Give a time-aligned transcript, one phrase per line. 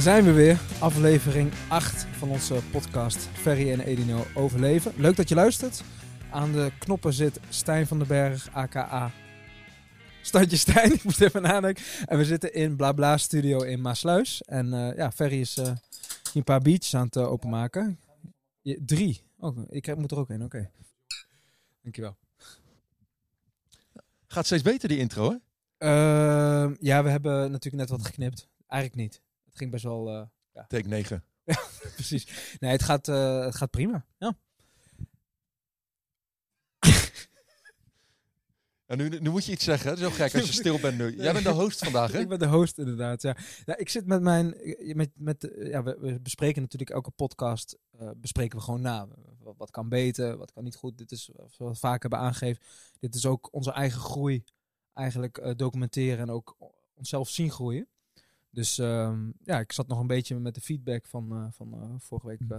[0.00, 0.60] Daar zijn we weer.
[0.78, 4.92] Aflevering 8 van onze podcast Ferry en Edino overleven.
[4.96, 5.82] Leuk dat je luistert.
[6.30, 9.12] Aan de knoppen zit Stijn van den Berg, aka
[10.22, 10.92] Standje Stijn.
[10.94, 11.84] Ik moest even nadenken.
[12.06, 14.42] En we zitten in Blabla Studio in Maasluis.
[14.42, 15.76] En eh, ja, Ferry is hier
[16.34, 17.98] een paar beats aan het eh, openmaken.
[18.60, 19.22] Je- drie.
[19.38, 20.44] Oh, ik moet er ook in.
[20.44, 20.70] Oké.
[21.82, 22.16] Dankjewel.
[24.26, 25.36] Gaat steeds beter die intro, hè?
[25.78, 28.48] Ehm, ja, we hebben natuurlijk net wat geknipt.
[28.66, 29.20] Eigenlijk niet.
[29.50, 30.08] Het ging best wel...
[30.52, 31.24] eh, Take 9.
[31.94, 32.56] Precies.
[32.60, 34.06] Nee, het gaat, eh, het gaat prima.
[34.18, 34.36] Ja.
[38.86, 39.90] En nu, nu moet je iets zeggen.
[39.90, 41.16] Het is heel gek als je stil bent nu.
[41.16, 42.18] Jij bent de host vandaag, hè?
[42.18, 43.22] Ik ben de host inderdaad.
[43.22, 43.36] Ja.
[43.64, 44.56] Ja, ik zit met mijn.
[44.94, 47.78] Met, met, ja, we, we bespreken natuurlijk elke podcast.
[47.98, 49.08] eh, bespreken we gewoon na.
[49.38, 50.98] Wat, wat kan beter, wat kan niet goed.
[50.98, 52.62] Dit is, zoals we vaak hebben aangegeven.
[52.98, 54.44] Dit is ook onze eigen groei.
[54.94, 56.56] Eigenlijk documenteren en ook
[56.94, 57.88] onszelf zien groeien.
[58.50, 61.94] Dus ehm, ja, ik zat nog een beetje met de feedback van, eh, van eh,
[61.98, 62.40] vorige week.
[62.48, 62.58] eh,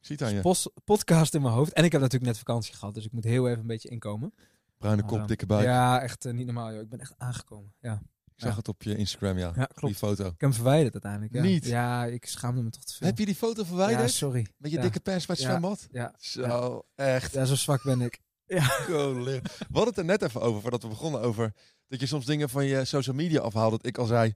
[0.00, 0.70] Ik zie het aan je.
[0.84, 1.72] podcast in mijn hoofd.
[1.72, 4.34] En ik heb natuurlijk net vakantie gehad, dus ik moet heel even een beetje inkomen.
[4.78, 5.64] Bruine kop, eh, dikke buik.
[5.64, 6.72] Ja, echt eh, niet normaal.
[6.72, 6.80] Joh.
[6.80, 7.72] Ik ben echt aangekomen.
[7.80, 8.02] Ja.
[8.34, 8.58] Ik zag ja.
[8.58, 9.52] het op je Instagram, ja.
[9.54, 9.96] Ja, Die klopt.
[9.96, 10.24] foto.
[10.24, 11.34] Ik heb hem verwijderd uiteindelijk.
[11.34, 11.42] Ja.
[11.42, 11.64] Niet?
[11.66, 13.06] Ja, ik schaamde me toch te veel.
[13.06, 14.10] Heb je die foto Ja, verwijderd?
[14.10, 14.46] sorry.
[14.56, 14.82] Met je Ja.
[14.82, 15.50] dikke pers bij het Ja.
[15.50, 15.88] zwembad?
[15.90, 16.14] Ja.
[16.18, 17.32] Zo, echt.
[17.32, 18.20] ja, zo zwak ben ik.
[18.86, 19.42] Colin.
[19.42, 21.54] We hadden het er net even over, voordat we begonnen, over
[21.88, 23.70] dat je soms dingen van je social media afhaalt.
[23.70, 24.34] Dat ik al zei,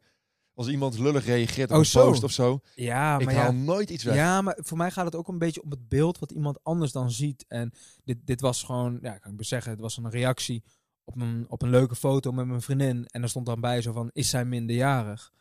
[0.55, 2.09] als iemand lullig reageert op Oh, een zo.
[2.09, 3.59] post of zo, Ja, ik maar haal ja.
[3.59, 4.15] nooit iets weg.
[4.15, 6.93] Ja, maar voor mij gaat het ook een beetje om het beeld wat iemand anders
[6.93, 7.45] dan ziet.
[7.49, 7.73] En
[8.05, 10.65] dit, dit was gewoon, ja, kan ik best zeggen, het was een reactie
[11.05, 13.07] op een, op een leuke foto met mijn vriendin.
[13.07, 15.33] En er stond dan bij zo van, is zij minderjarig?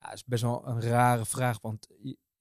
[0.00, 1.86] Ja, dat is best wel een rare vraag, want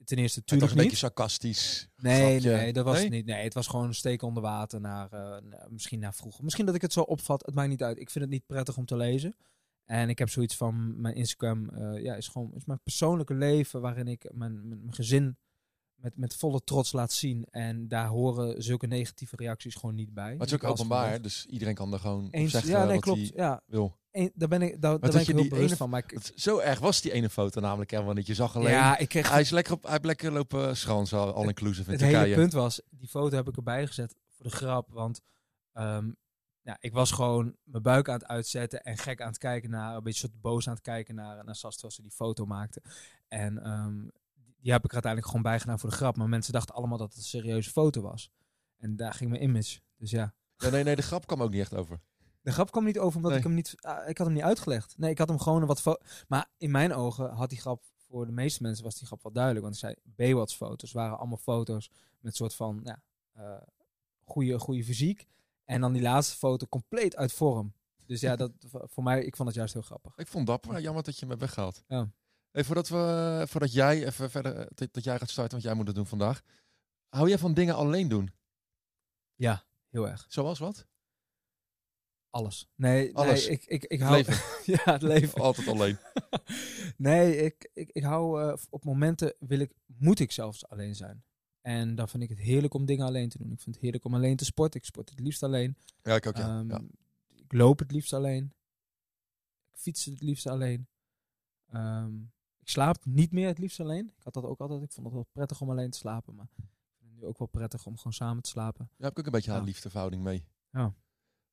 [0.05, 0.77] ten eerste het was natuurlijk een niet.
[0.88, 1.88] beetje sarcastisch.
[1.95, 2.58] Nee, grapje.
[2.61, 3.03] nee, dat was Nee?
[3.03, 3.25] het niet.
[3.25, 6.43] Nee, het was gewoon een steek onder water naar, eh, naar- misschien naar vroeger.
[6.43, 7.99] Misschien dat ik het zo opvat, het maakt niet uit.
[7.99, 9.36] Ik vind het niet prettig om te lezen.
[9.90, 13.82] En ik heb zoiets van, mijn Instagram eh, ja, is gewoon is mijn persoonlijke leven
[13.82, 15.38] waarin ik mijn, mijn, mijn gezin
[15.95, 17.45] met, met volle trots laat zien.
[17.52, 20.32] En daar horen zulke negatieve reacties gewoon niet bij.
[20.32, 22.94] Maar het is ook openbaar, dus iedereen kan er gewoon op Eens, zeggen ja, nee,
[22.94, 23.20] wat klopt.
[23.20, 23.98] hij Ja, wil.
[24.11, 25.89] Eén- daar ben ik, daar, daar ben ik heel bewust ene- van.
[25.89, 28.72] Maar ik, Het- Zo erg was die ene foto namelijk, hè, want je zag alleen...
[28.72, 31.83] ja, ik kreeg Hij is lekker op, hij heeft lekker lopen schans, al all inclusive
[31.86, 32.23] in het Turkije.
[32.23, 34.89] hele punt was, die foto heb ik erbij gezet voor de grap.
[34.92, 35.22] Want
[35.73, 36.10] ehm,
[36.69, 39.95] ja, ik was gewoon mijn buik aan het uitzetten en gek aan het kijken naar,
[39.95, 42.81] een beetje soort boos aan het kijken naar, naar Sas terwijl ze die foto maakte.
[43.27, 44.07] En ehm,
[44.61, 46.15] die- heb ik er uiteindelijk gewoon bij gedaan voor de grap.
[46.17, 48.31] Maar mensen dachten allemaal dat het een serieuze foto was.
[48.77, 49.80] En daar ging mijn image.
[49.97, 50.33] Dus ja.
[50.57, 51.99] Ja, nee, nee, de grap kwam ook niet echt over.
[52.41, 53.39] De grap kwam niet over omdat Nee.
[53.39, 53.75] ik hem niet.
[53.80, 54.97] ah, ik had hem niet uitgelegd.
[54.97, 55.99] Nee, ik had hem gewoon een wat.
[56.27, 57.83] Maar in mijn ogen had die grap.
[57.97, 59.63] Voor de meeste mensen was die grap wel duidelijk.
[59.63, 59.95] Want ik zei.
[60.03, 61.91] Baywatch foto's waren allemaal foto's.
[62.19, 62.81] Met soort van.
[62.83, 63.01] Ja,
[63.33, 63.61] eh,
[64.23, 65.27] goede, goede fysiek.
[65.69, 67.73] En dan die laatste foto compleet uit vorm.
[68.05, 69.23] Dus ja, dat, voor mij.
[69.23, 70.17] Ik vond het juist heel grappig.
[70.17, 71.83] Ik vond het dapper, jammer dat je hem hebt weggehaald.
[71.87, 72.11] Ja.
[72.52, 75.73] Hey, voordat, we, voordat jij even verder, eh, dat, dat jij gaat starten, want jij
[75.73, 76.41] moet het doen vandaag.
[77.09, 78.31] Hou jij van dingen alleen doen?
[79.35, 80.25] Ja, heel erg.
[80.30, 80.87] Zoals wat?
[82.30, 82.69] Alles.
[82.75, 83.47] Nee, Alles.
[83.47, 84.15] nee ik, ik, ik hou.
[84.15, 84.33] leven.
[84.73, 85.41] ja, het leven.
[85.41, 85.97] Altijd alleen.
[86.97, 91.23] nee, ik, ik, ik hou op momenten wil ik, moet ik zelfs alleen zijn.
[91.61, 93.52] En dan vind ik het heerlijk om dingen alleen te doen.
[93.52, 94.80] Ik vind het heerlijk om alleen te sporten.
[94.80, 95.77] Ik sport het liefst alleen.
[96.03, 96.59] Ja, ik ook, ja.
[96.59, 96.81] Ehm, ja.
[97.36, 98.53] Ik loop het liefst alleen.
[99.71, 100.87] Ik fiets het liefst alleen.
[101.71, 102.15] Ehm,
[102.59, 104.05] ik slaap niet meer het liefst alleen.
[104.17, 104.81] Ik had dat ook altijd.
[104.83, 106.36] Ik vond het wel prettig om alleen te slapen.
[106.36, 106.67] Maar ik vind
[106.99, 108.86] het nu ook wel prettig om gewoon samen te slapen.
[108.98, 109.58] Daar heb ik ook een beetje Ja.
[109.58, 110.45] een liefdeverhouding mee.
[110.71, 110.93] Ja.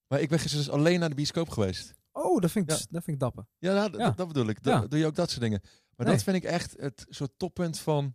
[0.06, 1.94] Maar ik ben gisteren dus alleen naar de bioscoop geweest.
[2.12, 2.84] Oh, dat vind ik, Ja.
[2.90, 3.46] dat vind ik dapper.
[3.58, 4.62] Ja, nou, dat bedoel ik.
[4.62, 5.60] Doe je ook dat soort dingen.
[5.96, 6.14] Maar Nee.
[6.14, 8.14] dat vind ik echt het soort toppunt van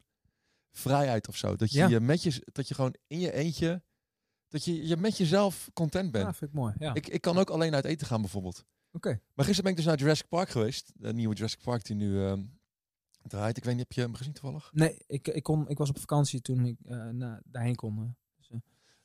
[0.71, 1.55] vrijheid of zo.
[1.55, 1.87] Dat je, Ja.
[1.87, 3.83] je met je, dat je gewoon in je eentje,
[4.47, 6.25] dat je, je met jezelf content bent.
[6.25, 6.73] Ja, vind ik mooi.
[6.79, 6.93] Ja.
[6.93, 8.65] Ik, ik kan ook alleen uit eten gaan bijvoorbeeld.
[8.91, 9.09] Oké.
[9.09, 10.91] Maar gisteren ben ik dus naar Jurassic Park geweest.
[10.95, 12.43] De nieuwe Jurassic Park die nu ehm,
[13.21, 13.57] draait.
[13.57, 14.69] Ik weet niet, heb je hem gezien toevallig?
[14.73, 17.97] Nee, ik, ik, kon, ik was op vakantie toen ik eh, na, daarheen kon.
[17.99, 18.57] eh.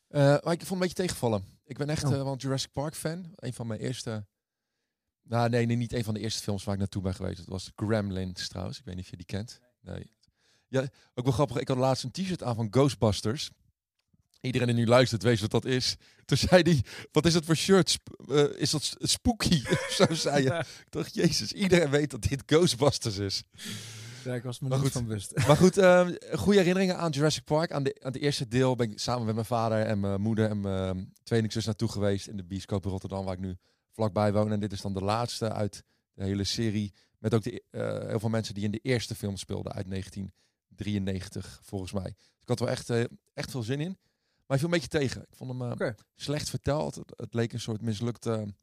[0.09, 1.45] Eh, maar ik vond het een beetje tegenvallen.
[1.65, 2.11] Ik ben echt Oh.
[2.11, 3.33] wel een Jurassic Park fan.
[3.37, 4.27] Een van mijn eerste...
[5.23, 7.37] Nou, nee, nee, niet een van de eerste films waar ik naartoe ben geweest.
[7.37, 8.79] Dat was Gremlins trouwens.
[8.79, 9.61] Ik weet niet of je die kent.
[9.81, 10.13] Nee.
[10.69, 11.57] Ja, ook wel grappig.
[11.57, 13.51] Ik had laatst een t-shirt aan van Ghostbusters.
[14.41, 15.97] Iedereen die nu luistert weet wat dat is.
[16.25, 17.99] Toen zei hij, wat is dat voor shirt?
[18.29, 19.63] Eh, is dat spooky?
[19.99, 20.59] Zo zei je.
[20.59, 23.43] Ik dacht, jezus, iedereen weet dat dit Ghostbusters is.
[24.25, 24.93] Ja, ik was me Maar goed.
[24.93, 25.33] van bewust.
[25.47, 27.73] Maar goed, ehm, goede herinneringen aan Jurassic Park.
[27.73, 30.49] Aan, de, aan het eerste deel ben ik samen met mijn vader en mijn moeder
[30.49, 32.27] en mijn tweelingzus naartoe geweest.
[32.27, 33.57] In de bioscoop in Rotterdam, waar ik nu
[33.91, 34.53] vlakbij woon.
[34.53, 35.83] En dit is dan de laatste uit
[36.15, 36.93] de hele serie.
[37.19, 39.87] Met ook de, eh, heel veel mensen die in de eerste film speelden uit
[40.77, 42.15] 1993, volgens mij.
[42.19, 43.99] Dus ik had wel echt, eh, echt veel zin in.
[44.37, 45.23] Maar hij viel een beetje tegen.
[45.23, 46.95] Ik vond hem eh, slecht verteld.
[46.95, 48.55] Het, het leek een soort mislukte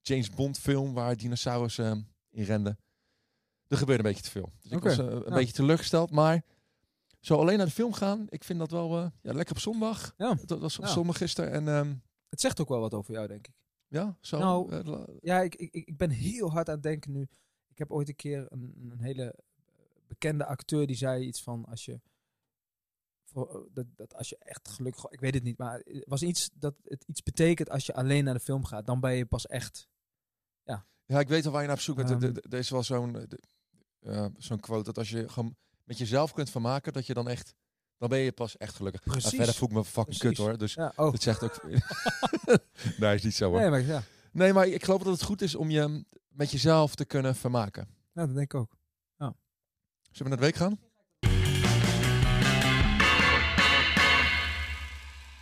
[0.00, 2.78] James Bond film waar dinosaurussen eh, in renden.
[3.68, 4.52] er gebeurde een beetje te veel.
[4.60, 5.34] Dus ik was eh, een ja.
[5.34, 6.10] beetje teleurgesteld.
[6.10, 6.42] Maar
[7.20, 10.14] zo alleen naar de film gaan, ik vind dat wel eh, ja, lekker op zondag.
[10.16, 10.36] Ja.
[10.44, 10.90] Dat was op Ja.
[10.90, 11.50] zondag gisteren.
[11.50, 11.94] En ehm,
[12.28, 13.54] Het zegt ook wel wat over jou, denk ik.
[13.88, 14.38] ja, zo.
[14.38, 17.28] Nou, eh, Ja, ik, ik, ik ben heel hard aan het denken nu.
[17.68, 19.34] Ik heb ooit een keer een, een hele
[20.12, 22.00] bekende acteur die zei iets van als je
[23.34, 23.42] eh,
[23.72, 26.74] dat, dat als je echt gelukkig, ik weet het niet, maar het was iets dat
[26.84, 29.88] het iets betekent als je alleen naar de film gaat, dan ben je pas echt.
[31.06, 32.10] ja, ik weet al waar je naar op zoek bent.
[32.10, 32.22] Ehm.
[32.50, 33.26] Er- is wel zo'n
[34.00, 37.54] eh, zo'n quote dat als je gewoon met jezelf kunt vermaken, dat je dan echt,
[37.96, 39.02] dan ben je pas echt gelukkig.
[39.02, 39.22] Precies.
[39.24, 40.44] Nou, verder voel ik me fucking kut Precies.
[40.44, 40.58] hoor.
[40.58, 41.12] Dus Ja, oh.
[41.12, 41.62] dat zegt ook.
[43.00, 43.60] nee, is niet zo hoor.
[43.60, 46.94] Nee, maar ja, Nee, maar ik geloof dat het goed is om je met jezelf
[46.94, 47.88] te kunnen vermaken.
[48.12, 48.76] ja, dat denk ik ook.
[50.12, 50.78] Zullen we naar de week gaan?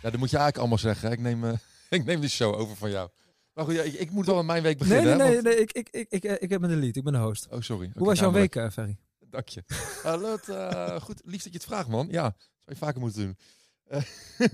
[0.01, 1.11] Ja, dat moet je eigenlijk allemaal zeggen.
[1.11, 1.53] Ik neem, eh,
[1.89, 3.09] ik neem de show over van jou.
[3.53, 5.17] Maar goed, ja, ik, ik moet wel aan mijn week beginnen.
[5.17, 7.19] nee, nee, want- nee ik, ik, ik, ik, ik ben de lead, ik ben de
[7.19, 7.47] host.
[7.49, 7.91] Oh, sorry.
[7.93, 8.97] Hoe was jouw week, eh, Ferry?
[9.19, 9.63] Dank je.
[10.03, 12.07] Eh, Lot, eh, goed, lief dat je het vraagt, man.
[12.11, 12.35] Ja, zou
[12.65, 13.37] je vaker moeten doen.
[13.83, 14.01] Eh,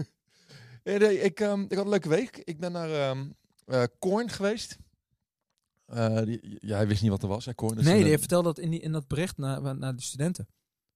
[0.83, 2.37] nee, nee, ik, ehm, ik had een leuke week.
[2.43, 2.89] Ik ben naar
[3.65, 4.77] eh, Korn geweest.
[5.87, 7.45] Eh, die, jij wist niet wat er was?
[7.45, 10.47] Dus nee, een- je vertelde dat in, die, in dat bericht naar, naar de studenten.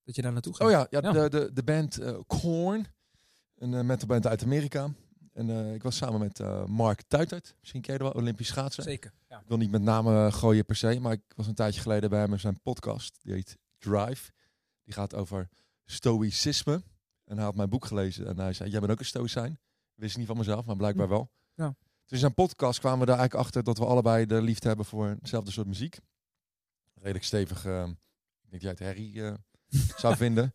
[0.04, 0.66] Dat je daar naartoe gaat.
[0.66, 1.12] Oh ja, ja, Ja.
[1.12, 2.86] De, de, de band eh Korn.
[3.54, 4.94] Een uh, metalband uit Amerika.
[5.32, 7.54] En eh, ik was samen met eh, Mark Tuitert.
[7.60, 8.82] Misschien ken je wel, Olympisch schaatsen.
[8.82, 9.12] Zeker.
[9.28, 9.38] Ja.
[9.40, 12.20] Ik wil niet met namen gooien per se, maar ik was een tijdje geleden bij
[12.20, 13.18] hem in zijn podcast.
[13.22, 14.30] Die heet Drive.
[14.84, 15.48] Die gaat over
[15.84, 16.82] stoïcisme.
[17.24, 19.58] En hij had mijn boek gelezen en hij zei, jij bent ook een stoïcijn.
[19.94, 21.30] Wist niet van mezelf, maar blijkbaar wel.
[21.54, 21.74] Ja.
[22.02, 24.86] Dus in zijn podcast kwamen we daar eigenlijk achter dat we allebei de liefde hebben
[24.86, 25.98] voor hetzelfde soort muziek.
[26.94, 27.88] Redelijk stevig, eh,
[28.42, 29.34] ik denk jij het herrie eh,
[29.96, 30.54] zou vinden.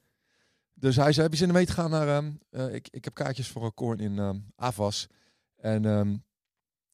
[0.73, 2.07] Dus hij zei, heb je zin om mee te gaan naar...
[2.07, 5.07] ehm, eh, ik, ik heb kaartjes voor een koorn in ehm Avas.
[5.55, 6.15] En ehm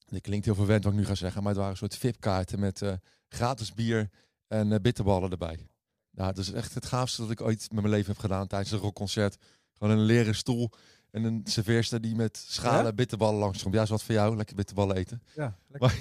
[0.05, 2.59] dit klinkt heel verwend wat ik nu ga zeggen, maar het waren een soort VIP-kaarten
[2.59, 2.81] met
[3.27, 4.09] gratis bier
[4.47, 5.67] en bitterballen erbij.
[6.11, 8.71] Nou, dat is echt het gaafste dat ik ooit met mijn leven heb gedaan tijdens
[8.71, 9.38] een rockconcert.
[9.77, 10.71] Gewoon een leren stoel
[11.13, 12.94] en een serveerster die met schalen Ja?
[12.94, 13.74] bitterballen langskomt.
[13.74, 15.21] Ja, is wat voor jou, lekker bitterballen eten.
[15.36, 15.57] Ja,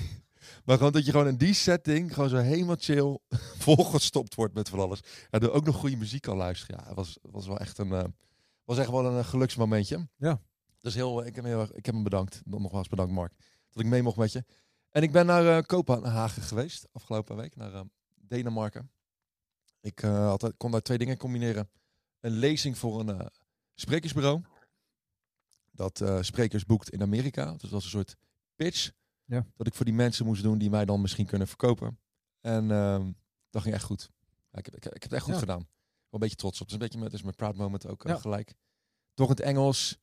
[0.65, 3.19] Maar gewoon dat je gewoon in die setting gewoon zo helemaal chill
[3.67, 5.01] volgestopt wordt met van alles.
[5.31, 6.77] En er ook nog goede muziek kan luisteren.
[6.81, 8.05] Ja, het was, was wel echt een, eh,
[8.65, 10.09] was echt wel een eh, geluksmomentje.
[10.17, 10.41] Ja.
[10.81, 12.41] Dus heel, ik heb, heel ik heb hem bedankt.
[12.45, 13.33] Nogmaals bedankt Mark.
[13.71, 14.45] Dat ik mee mocht met je.
[14.91, 17.57] En ik ben naar eh, Kopenhagen geweest afgelopen week.
[17.57, 17.81] Naar eh,
[18.15, 18.91] Denemarken.
[19.81, 21.71] Ik eh, had, kon daar twee dingen combineren.
[22.21, 23.27] Een lezing voor een eh,
[23.75, 24.43] sprekersbureau.
[25.73, 27.53] Dat eh, sprekers boekt in Amerika.
[27.53, 28.17] Dus dat was een soort
[28.57, 28.91] pitch.
[29.25, 29.47] Ja.
[29.57, 31.99] Dat ik voor die mensen moest doen die mij dan misschien kunnen verkopen.
[32.41, 33.13] En ehm,
[33.51, 34.11] dat ging echt goed.
[34.51, 35.39] Ja, ik, heb, ik, ik heb het echt goed Ja.
[35.39, 35.59] gedaan.
[35.59, 35.67] Wel
[36.11, 36.67] een beetje trots op.
[36.67, 38.55] Het is een beetje met, mijn proud moment ook eh, gelijk.
[39.15, 39.99] Toch in het Engels.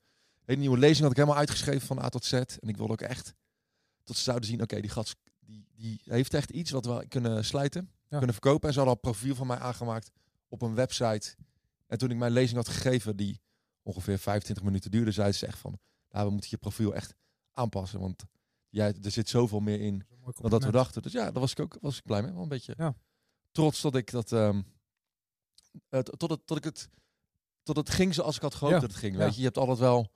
[0.46, 2.34] Hele nieuwe lezing had ik helemaal uitgeschreven van A tot Z.
[2.34, 3.34] En ik wilde ook echt
[4.04, 7.46] dat ze zouden zien, oké, die gast die, die heeft echt iets wat we kunnen
[7.46, 8.68] sluiten, kunnen verkopen.
[8.68, 10.12] En ze hadden al een profiel van mij aangemaakt
[10.48, 11.36] op een website.
[11.88, 13.42] En toen ik mijn lezing had gegeven, die
[13.90, 17.14] ongeveer 25 minuten duurde, zei ze echt van, nou, we moeten je profiel echt
[17.54, 18.24] aanpassen, want
[18.70, 21.02] jij, er zit zoveel meer in dan dat we dachten.
[21.02, 22.32] Dus ja, daar was ik ook was ik blij mee.
[22.32, 22.96] Wel een beetje Ja.
[23.52, 24.58] trots dat ik dat, eh,
[25.90, 26.90] t- tot, het, tot ik het,
[27.64, 28.80] tot het ging zoals ik had gehoopt Ja.
[28.82, 29.14] dat het ging.
[29.16, 29.20] Ja.
[29.20, 30.12] Weet je, je hebt altijd wel.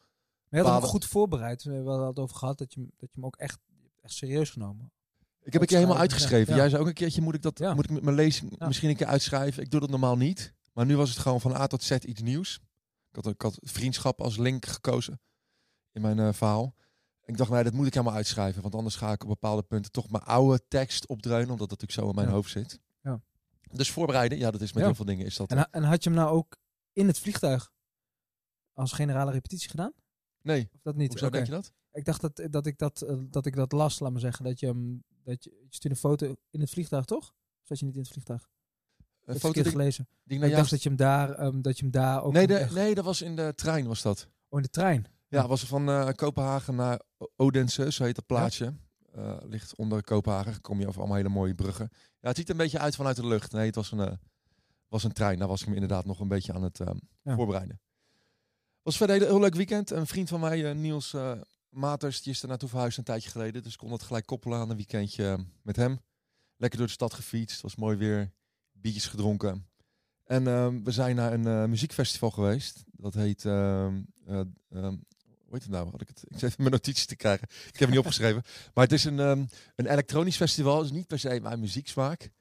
[0.50, 1.64] Maar je had hem goed voorbereid.
[1.64, 3.60] We hadden het over gehad dat je, dat je hem ook echt,
[4.02, 4.92] echt serieus genomen.
[5.42, 6.54] Ik heb een keer helemaal uitgeschreven.
[6.54, 6.60] ja.
[6.60, 7.74] Jij zei ook een keertje, moet ik dat, Ja.
[7.74, 8.68] moet ik met mijn lezing Ja.
[8.68, 9.64] misschien een keer uitschrijven?
[9.64, 10.54] Ik doe dat normaal niet.
[10.74, 12.60] Maar nu was het gewoon van A tot Z iets nieuws.
[13.16, 15.22] Ik had, ik had vriendschap als link gekozen
[15.92, 16.76] in mijn eh, verhaal.
[17.26, 18.62] Ik dacht, nee, dat moet ik helemaal uitschrijven.
[18.62, 21.50] Want anders ga ik op bepaalde punten toch mijn oude tekst opdreunen.
[21.52, 22.34] Omdat dat natuurlijk zo in mijn Ja.
[22.34, 22.80] hoofd zit.
[23.02, 23.22] Ja.
[23.72, 24.86] Dus voorbereiden, ja, dat is met Ja.
[24.88, 25.26] heel veel dingen.
[25.26, 26.58] Is dat En, ha- en had je hem nou ook
[26.94, 27.72] in het vliegtuig
[28.74, 29.94] als generale repetitie gedaan?
[30.42, 31.10] nee, Of dat niet?
[31.10, 31.74] hoezo denk je dat?
[31.92, 34.46] Ik dacht dat, dat, ik dat, eh, dat ik dat las, laat maar zeggen.
[34.46, 37.30] Dat je hem, dat je, je stuurde een foto in het vliegtuig, toch?
[37.62, 38.50] Of zat je niet in het vliegtuig?
[39.26, 40.08] Een foto die, gelezen.
[40.24, 40.56] die ik jou...
[40.56, 42.34] dacht dat je hem daar, ehm, dat je hem daar ook...
[42.34, 44.28] Nee, de, echt- nee, dat was in de trein was dat.
[44.50, 45.06] Oh, in de trein.
[45.28, 47.02] Ja, was van eh, Kopenhagen naar
[47.36, 48.74] Odense, zo heet dat plaatsje.
[49.14, 50.62] Eh, ligt onder Kopenhagen.
[50.62, 51.90] Kom je over allemaal hele mooie bruggen.
[51.92, 53.52] Ja, het ziet er een beetje uit vanuit de lucht.
[53.52, 54.12] Nee, het was een, eh,
[54.88, 55.40] was een trein.
[55.40, 57.36] Daar was ik me inderdaad nog een beetje aan het ehm, Ja.
[57.36, 57.82] voorbereiden.
[58.82, 59.90] Was verder een heel, leuk weekend.
[59.90, 61.16] Een vriend van mij, Niels
[61.70, 63.64] Maters, die is er naartoe verhuisd een tijdje geleden.
[63.64, 66.00] Dus ik kon dat gelijk koppelen aan een weekendje eh, met hem.
[66.58, 67.54] Lekker door de stad gefietst.
[67.54, 68.32] Het was mooi weer.
[68.84, 69.68] Biertjes gedronken.
[70.24, 72.84] En ehm, we zijn naar een eh, muziekfestival geweest.
[72.92, 73.46] Dat heet...
[73.46, 75.92] ehm, hoe heet het nou?
[75.92, 77.48] Had ik, het, ik zit even mijn notities te krijgen.
[77.50, 78.44] Ik heb het niet opgeschreven.
[78.74, 80.84] Maar het is een, een elektronisch festival.
[80.84, 82.32] Is niet per se mijn muzieksmaak.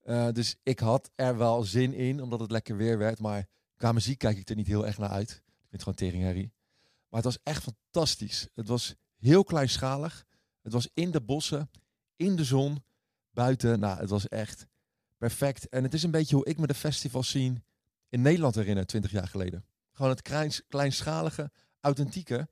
[0.00, 3.18] Eh, dus ik had er wel zin in, omdat het lekker weer werd.
[3.18, 5.30] Maar qua muziek kijk ik er niet heel erg naar uit.
[5.30, 6.52] Ik vind het gewoon teringherrie.
[7.08, 8.48] Maar het was echt fantastisch.
[8.54, 10.24] Het was heel kleinschalig.
[10.62, 11.70] Het was in de bossen,
[12.16, 12.84] in de zon,
[13.30, 13.80] buiten.
[13.80, 14.66] Nou, het was echt
[15.20, 15.68] perfect.
[15.68, 17.64] En het is een beetje hoe ik me de festival zien
[18.08, 19.64] in Nederland herinner, 20 jaar geleden.
[19.92, 21.50] Gewoon het kleins, kleinschalige,
[21.80, 22.48] authentieke.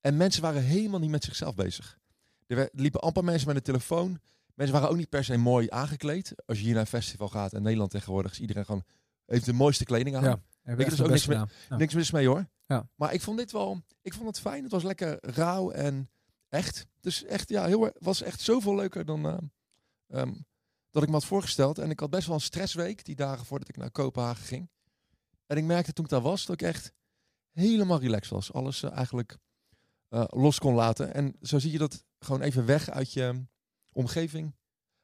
[0.00, 1.98] En mensen waren helemaal niet met zichzelf bezig.
[2.46, 4.20] Er liepen amper mensen met een telefoon.
[4.54, 6.34] Mensen waren ook niet per se mooi aangekleed.
[6.46, 8.84] Als je hier naar een festival gaat in Nederland tegenwoordig is iedereen gewoon
[9.26, 10.22] heeft de mooiste kleding aan.
[10.22, 10.40] Ja.
[10.62, 11.24] Heb je, echt dus ook niks.
[11.24, 11.48] Ja.
[11.68, 12.48] Niks mis mee hoor.
[12.66, 12.88] Ja.
[12.94, 14.62] Maar ik vond dit wel, ik vond het fijn.
[14.62, 16.10] Het was lekker rauw en
[16.48, 16.86] echt.
[17.00, 19.38] Dus echt, ja, heel, erg- was echt zoveel leuker dan eh,
[20.20, 20.32] ehm,
[20.90, 21.78] dat ik me had voorgesteld.
[21.78, 24.70] En ik had best wel een stressweek die dagen voordat ik naar Kopenhagen ging.
[25.46, 26.92] En ik merkte toen ik daar was dat ik echt
[27.52, 28.52] helemaal relaxed was.
[28.52, 29.36] Alles eh, eigenlijk
[30.08, 31.14] eh, los kon laten.
[31.14, 33.40] En zo zie je dat gewoon even weg uit je ehm,
[33.92, 34.54] omgeving.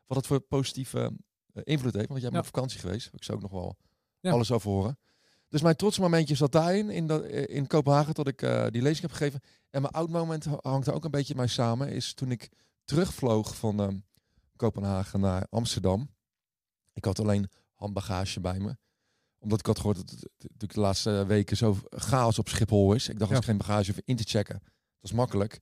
[0.06, 1.12] Wat het voor positieve
[1.52, 2.08] eh, invloed heeft.
[2.08, 2.48] Want jij bent Ja.
[2.48, 3.10] op vakantie geweest.
[3.12, 3.76] Ik zou ook nog wel
[4.20, 4.30] Ja.
[4.30, 4.98] alles over horen.
[5.48, 8.82] Dus mijn trots momentje zat daarin, in, dat, eh, in Kopenhagen, tot ik eh, die
[8.82, 9.40] lezing heb gegeven.
[9.70, 11.88] En mijn oud moment ha- hangt er ook een beetje mee samen.
[11.88, 12.48] Is toen ik
[12.84, 13.98] terugvloog van ehm,
[14.56, 16.10] Kopenhagen naar Amsterdam.
[16.92, 18.76] Ik had alleen handbagage bij me.
[19.38, 23.08] Omdat ik had gehoord dat het natuurlijk de laatste weken zo chaos op Schiphol is.
[23.08, 23.36] Ik dacht, als Ja.
[23.38, 25.60] ik geen bagage hoef in te checken, dat is makkelijk.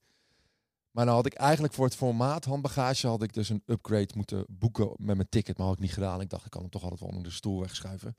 [0.90, 4.44] Maar dan had ik eigenlijk voor het formaat handbagage had ik dus een upgrade moeten
[4.48, 5.56] boeken met mijn ticket.
[5.58, 6.20] Maar had ik niet gedaan.
[6.20, 8.16] Ik dacht, ik kan hem toch altijd wel onder de stoel wegschuiven.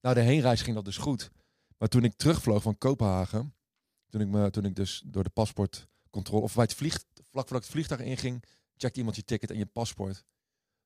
[0.00, 1.30] Nou, de heenreis ging dat dus goed.
[1.78, 3.54] Maar toen ik terugvloog van Kopenhagen,
[4.08, 7.48] toen ik, me, toen ik dus door de paspoortcontrole, of bij het vlieg, vlak voordat
[7.56, 8.44] ik het vliegtuig inging,
[8.76, 10.24] checkte iemand je ticket en je paspoort.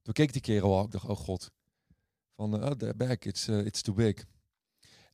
[0.02, 1.50] Toen keek die kerel al, ik dacht, oh god,
[2.36, 4.24] van, eh, oh, the bag, it's, eh, it's too big.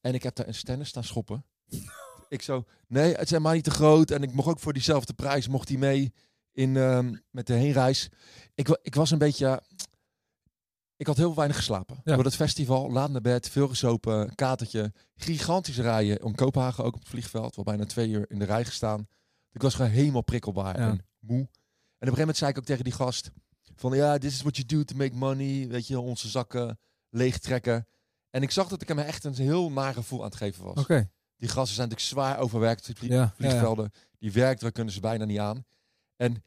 [0.01, 1.45] En ik heb daar een stennis staan schoppen.
[2.29, 4.11] ik zo, nee, het zijn maar niet te groot.
[4.11, 6.13] En ik mocht ook voor diezelfde prijs, mocht hij mee
[6.53, 8.09] in, ehm, met de heenreis.
[8.55, 9.63] Ik, ik was een beetje,
[10.97, 12.01] ik had heel weinig geslapen.
[12.05, 12.15] Ja.
[12.15, 14.93] Door het festival, laat naar bed, veel gezopen, katertje.
[15.15, 17.55] Gigantisch rijden om Kopenhagen ook op het vliegveld.
[17.57, 19.09] Wel bijna twee uur in de rij gestaan.
[19.53, 20.89] Ik was gewoon helemaal prikkelbaar Ja.
[20.89, 21.49] en moe.
[22.03, 23.31] En op een gegeven moment zei ik ook tegen die gast...
[23.77, 25.69] van ja, this is what you do to make money.
[25.69, 26.79] Weet je, onze zakken
[27.09, 27.87] leegtrekken.
[28.31, 30.79] En ik zag dat ik hem echt een heel naar gevoel aan het geven was.
[30.79, 31.11] Oké.
[31.37, 32.91] Die gasten zijn natuurlijk zwaar overwerkt.
[32.95, 33.33] Vlie- Ja, ja, ja.
[33.37, 35.65] vliegvelden, die werkdruk kunnen ze bijna niet aan.
[36.17, 36.45] En,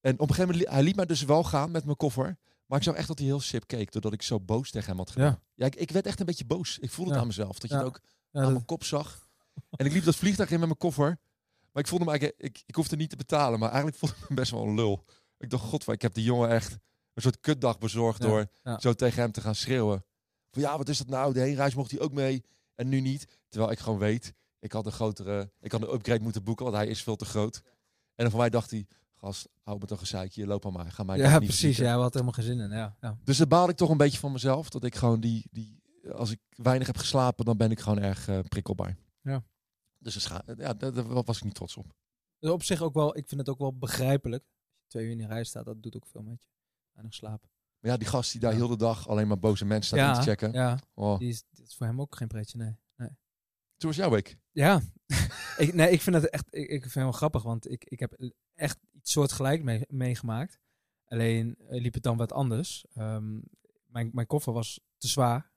[0.00, 2.36] en op een gegeven moment, hij liet mij dus wel gaan met mijn koffer.
[2.66, 4.98] Maar ik zag echt dat hij heel sip keek, doordat ik zo boos tegen hem
[4.98, 5.40] had gedaan.
[5.54, 5.66] Ja.
[5.66, 6.78] Ik, ik werd echt een beetje boos.
[6.78, 7.58] Ik voelde het aan mezelf.
[7.58, 8.00] Dat je het ook
[8.32, 9.28] aan mijn kop zag.
[9.70, 11.18] En ik liep dat vliegtuig in met mijn koffer.
[11.72, 13.58] Maar ik voelde me eigenlijk, ik, ik hoefde niet te betalen.
[13.58, 15.04] Maar eigenlijk voelde ik me best wel een lul.
[15.38, 16.72] Ik dacht, god, ik heb die jongen echt
[17.14, 18.78] een soort kutdag bezorgd Ja, door ja.
[18.78, 20.04] zo tegen hem te gaan schreeuwen.
[20.50, 21.32] Van ja, wat is dat nou?
[21.32, 23.26] De heenreis mocht hij ook mee en nu niet.
[23.48, 26.76] Terwijl ik gewoon weet, ik had een grotere, ik had een upgrade moeten boeken, want
[26.76, 27.62] hij is veel te groot.
[28.14, 31.16] En voor mij dacht hij, gast, hou me toch een zeikje, loop maar ga mij
[31.16, 31.56] ja, niet precies.
[31.56, 31.84] verzieken.
[31.84, 32.76] Ja, we hadden helemaal geen zin in.
[32.78, 33.18] Ja, ja.
[33.24, 35.80] Dus daar baalde ik toch een beetje van mezelf, dat ik gewoon die, die
[36.14, 38.96] als ik weinig heb geslapen, dan ben ik gewoon erg eh, prikkelbaar.
[40.02, 41.94] Dus dat ja, daar, was ik niet trots op.
[42.38, 44.42] Dus op zich ook wel, ik vind het ook wel begrijpelijk.
[44.42, 46.48] Als je twee uur in de rij staat, dat doet ook veel met je.
[46.92, 47.50] Weinig slapen.
[47.78, 48.56] Maar ja, die gast die daar Ja.
[48.56, 50.52] heel de dag alleen maar boze mensen staat in te checken.
[50.52, 50.78] ja.
[50.94, 51.18] Oh.
[51.18, 52.76] Die is, dat is voor hem ook geen pretje, nee.
[52.96, 53.08] nee.
[53.76, 54.36] Toen was jouw week.
[54.50, 54.80] Ja,
[55.56, 58.00] ik, nee, ik vind het echt, ik, ik vind het wel grappig, want ik, ik
[58.00, 60.60] heb echt iets soortgelijk mee, meegemaakt.
[61.04, 62.84] Alleen eh, liep het dan wat anders.
[62.94, 63.40] Ehm,
[63.86, 65.50] mijn, mijn koffer was te zwaar,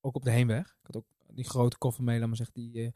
[0.00, 0.66] ook op de heenweg.
[0.66, 2.54] Ik had ook die grote koffer mee, laat maar zeggen.
[2.54, 2.92] Die, eh,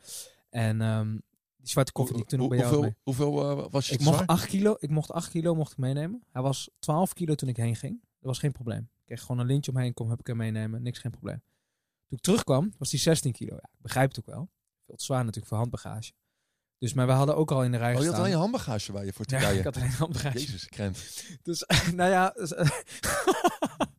[0.54, 1.11] en ehm,
[1.56, 4.00] die zwarte koffer die ik toen ook bij jou hoeveel hoeveel eh, was je Ik
[4.00, 4.26] mocht zwaar?
[4.26, 6.25] 8 kilo, ik mocht 8 kilo mocht ik meenemen.
[6.30, 8.00] Hij was 12 kilo toen ik heen ging.
[8.00, 8.78] Dat was geen probleem.
[8.80, 10.82] Ik kreeg gewoon een lintje omheen, kom, heb ik hem meenemen.
[10.82, 11.42] Niks, geen probleem.
[12.06, 13.54] Toen ik terugkwam, was die 16 kilo.
[13.54, 14.50] Ja, ik begrijp het ook wel.
[14.87, 16.12] Veel te zwaar natuurlijk voor handbagage.
[16.78, 19.04] Dus, maar we hadden ook al in de rij Oh, je had je handbagage bij
[19.04, 19.58] je voor ja, Turkije.
[19.58, 20.38] ik had alleen handbagage.
[20.38, 21.25] Jezus, krent.
[21.42, 22.30] Dus, nou ja...
[22.30, 22.52] dus,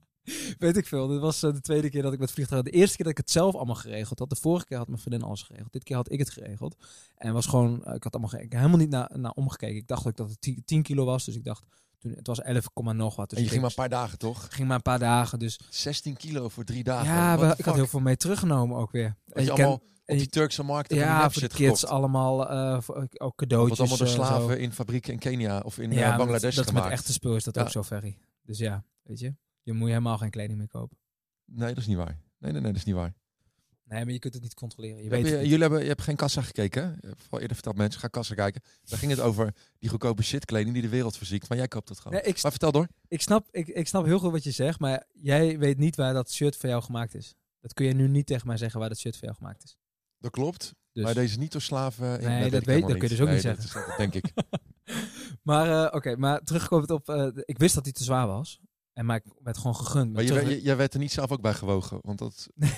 [0.60, 1.08] weet ik veel.
[1.08, 2.64] Dit was eh, de tweede keer dat ik met vliegtuig...
[2.64, 4.30] De eerste keer dat ik het zelf allemaal geregeld had.
[4.30, 5.72] De vorige keer had mijn vriendin alles geregeld.
[5.74, 6.76] Dit keer had ik het geregeld.
[7.18, 7.84] En was gewoon...
[7.86, 9.76] eh, ik had allemaal ik helemaal niet naar, naar omgekeken.
[9.76, 11.26] Ik dacht ook dat het 10, 10 kilo was.
[11.26, 11.64] Dus ik dacht...
[12.00, 13.30] Toen, het was 11, nog wat.
[13.30, 14.48] Dus en je ging maar een paar dagen, toch?
[14.50, 15.40] ging maar een paar dagen.
[15.40, 17.14] Dus 16 kilo voor drie dagen.
[17.14, 19.16] ja, we- ik had heel veel mee teruggenomen ook weer.
[19.28, 22.82] Had je je allemaal op die Turkse markt en ja, voor de kids allemaal eh,
[22.82, 23.80] voor, ook Wat cadeautjes.
[23.80, 26.92] allemaal door slaven in fabrieken in Kenia of in dat, Bangladesh dat met gemaakt.
[26.92, 27.62] echte spul is dat Ja.
[27.62, 28.18] ook zo, Ferry.
[28.44, 29.34] Dus ja, weet je.
[29.66, 30.98] Je moet helemaal geen kleding meer kopen.
[31.46, 32.20] Nee, dat is niet waar.
[32.40, 33.14] Nee, nee, nee, dat is niet waar.
[33.84, 35.04] Nee, maar je kunt het niet controleren.
[35.04, 36.84] Je weet je- jullie hebben, je hebt geen kassa gekeken.
[36.84, 36.90] hè?
[36.90, 38.62] Je hebt al eerder verteld mensen, ga kassa kijken.
[38.84, 41.50] Daar ging het over die goedkope shitkleding die de wereld verziekt.
[41.50, 42.14] Maar jij koopt dat gewoon.
[42.14, 42.88] Nee, ik, Maar vertel door.
[43.08, 46.14] ik, snap, ik, ik snap heel goed wat je zegt, maar jij weet niet waar
[46.14, 47.36] dat shirt voor jou gemaakt is.
[47.60, 49.78] Dat kun je nu niet tegen mij zeggen waar dat shirt voor jou gemaakt is.
[50.18, 50.74] Dat klopt.
[50.92, 51.04] Dus.
[51.04, 52.20] Maar deze niet door slaven.
[52.20, 54.14] in- Nee, dat weet- dat kun je dus ook Nee, niet dat is- dat denk
[54.14, 54.32] ik.
[55.44, 57.10] Maar eh, oké, maar terugkomend op...
[57.10, 58.60] eh, ik wist dat hij te zwaar was.
[58.96, 60.14] En maar ik werd gewoon gegund.
[60.14, 62.00] Maar je, werd- je- jij werd er niet zelf ook bij gewogen.
[62.02, 62.48] Want dat...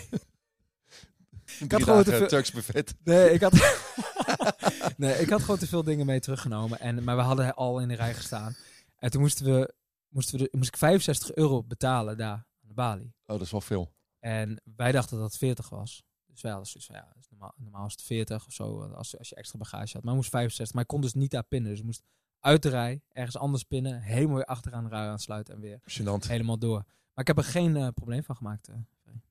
[1.60, 2.96] Ik Drie had gewoon te veel- Turks buffet.
[3.04, 3.54] Nee, ik had,
[4.98, 6.80] nee, ik had gewoon te veel dingen mee teruggenomen.
[6.80, 8.56] En, maar we hadden al in de rij gestaan.
[8.98, 9.74] En toen moesten we,
[10.08, 12.32] moesten we de- moest ik 65 euro betalen daar
[12.62, 13.04] aan de Bali.
[13.04, 13.94] Oh, dat is wel veel.
[14.20, 16.04] En wij dachten dat het 40 was.
[16.26, 19.30] Dus wij hadden zoiets van, ja, normaal, normaal is het 40 of zo, als, als
[19.30, 20.04] je extra bagage had.
[20.04, 21.70] Maar moest 65, maar ik kon dus niet daar pinnen.
[21.70, 22.04] Dus ik moest
[22.40, 25.80] uit de rij, ergens anders pinnen, helemaal weer achteraan de rij aansluiten en weer
[26.28, 26.84] helemaal door.
[27.14, 28.68] Maar ik heb er geen eh, probleem van gemaakt.
[28.68, 28.76] eh.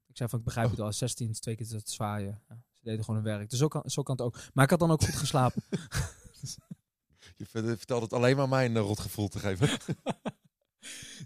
[0.08, 2.42] Ik zei van, ik begrijp het wel, 16 is twee keer te zwaaien.
[2.48, 3.50] Ja, ze deden gewoon hun werk.
[3.50, 4.38] Dus zo kan, zo kan het ook.
[4.52, 5.62] Maar ik had dan ook goed geslapen.
[7.36, 9.68] Je ver- vertelt het alleen maar mij een eh, rot gevoel te geven.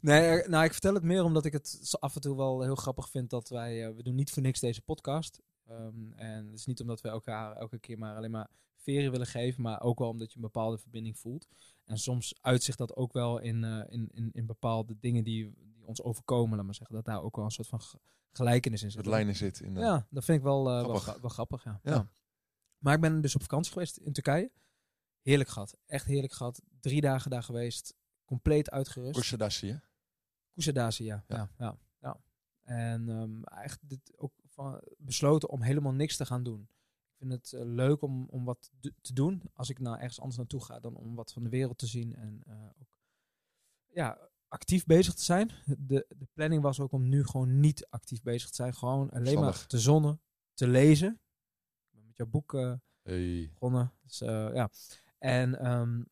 [0.00, 3.08] Nee, nou, ik vertel het meer omdat ik het af en toe wel heel grappig
[3.10, 5.40] vind dat wij, we doen niet voor niks deze podcast.
[5.66, 8.48] Ehm, en het is niet omdat we elkaar elke keer maar alleen maar
[8.90, 11.46] veren willen geven, maar ook wel omdat je een bepaalde verbinding voelt.
[11.84, 15.86] En soms uitzicht dat ook wel in, eh, in, in, in bepaalde dingen die, die
[15.86, 16.94] ons overkomen, laat maar zeggen.
[16.96, 17.98] Dat daar ook wel een soort van ge-
[18.32, 18.98] gelijkenis in zit.
[19.00, 19.76] Het lijnen zit in.
[19.76, 21.02] eh, Ja, dat vind ik wel, eh, wel, Grappig.
[21.02, 21.64] gra- wel grappig.
[21.64, 21.80] Ja.
[21.82, 21.92] Ja.
[21.92, 22.08] Ja.
[22.78, 24.50] Maar ik ben dus op vakantie geweest in Turkije.
[25.22, 25.76] Heerlijk gehad.
[25.86, 26.62] Echt heerlijk gehad.
[26.80, 27.94] Drie dagen daar geweest.
[28.24, 29.14] Compleet uitgerust.
[29.18, 29.76] Kusadasi, hè?
[30.54, 31.24] Kusadasi, ja.
[31.28, 31.36] Ja.
[31.36, 31.50] ja.
[31.58, 32.20] Ja, ja.
[32.62, 36.68] En ehm eigenlijk dit ook van, besloten om helemaal niks te gaan doen.
[37.20, 40.36] Ik vind het eh, leuk om, om wat te doen als ik nou ergens anders
[40.38, 42.88] naartoe ga dan om wat van de wereld te zien en eh, ook
[43.86, 45.50] ja, actief bezig te zijn.
[45.78, 48.74] De, de planning was ook om nu gewoon niet actief bezig te zijn.
[48.74, 50.20] Gewoon alleen maar te zonnen,
[50.54, 51.20] te lezen.
[51.90, 53.48] Met jouw boek eh, Hey.
[53.52, 53.92] begonnen.
[54.02, 54.70] Dus, ja.
[55.18, 56.02] En ehm,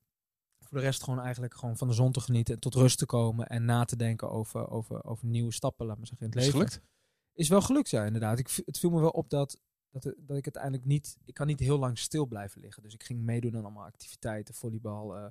[0.59, 2.55] voor de rest gewoon eigenlijk gewoon van de zon te genieten.
[2.55, 3.47] En tot rust te komen.
[3.47, 6.53] En na te denken over, over, over nieuwe stappen, laat maar zeggen, in het Is
[6.53, 6.69] leven.
[6.69, 6.87] gelukt?
[7.33, 8.39] Is wel gelukt, ja, inderdaad.
[8.39, 9.61] Ik, het viel me wel op dat,
[9.91, 11.17] dat, dat ik uiteindelijk niet...
[11.25, 12.83] Ik kan niet heel lang stil blijven liggen.
[12.83, 14.55] Dus ik ging meedoen aan allemaal activiteiten.
[14.55, 15.27] Volleybal, eh,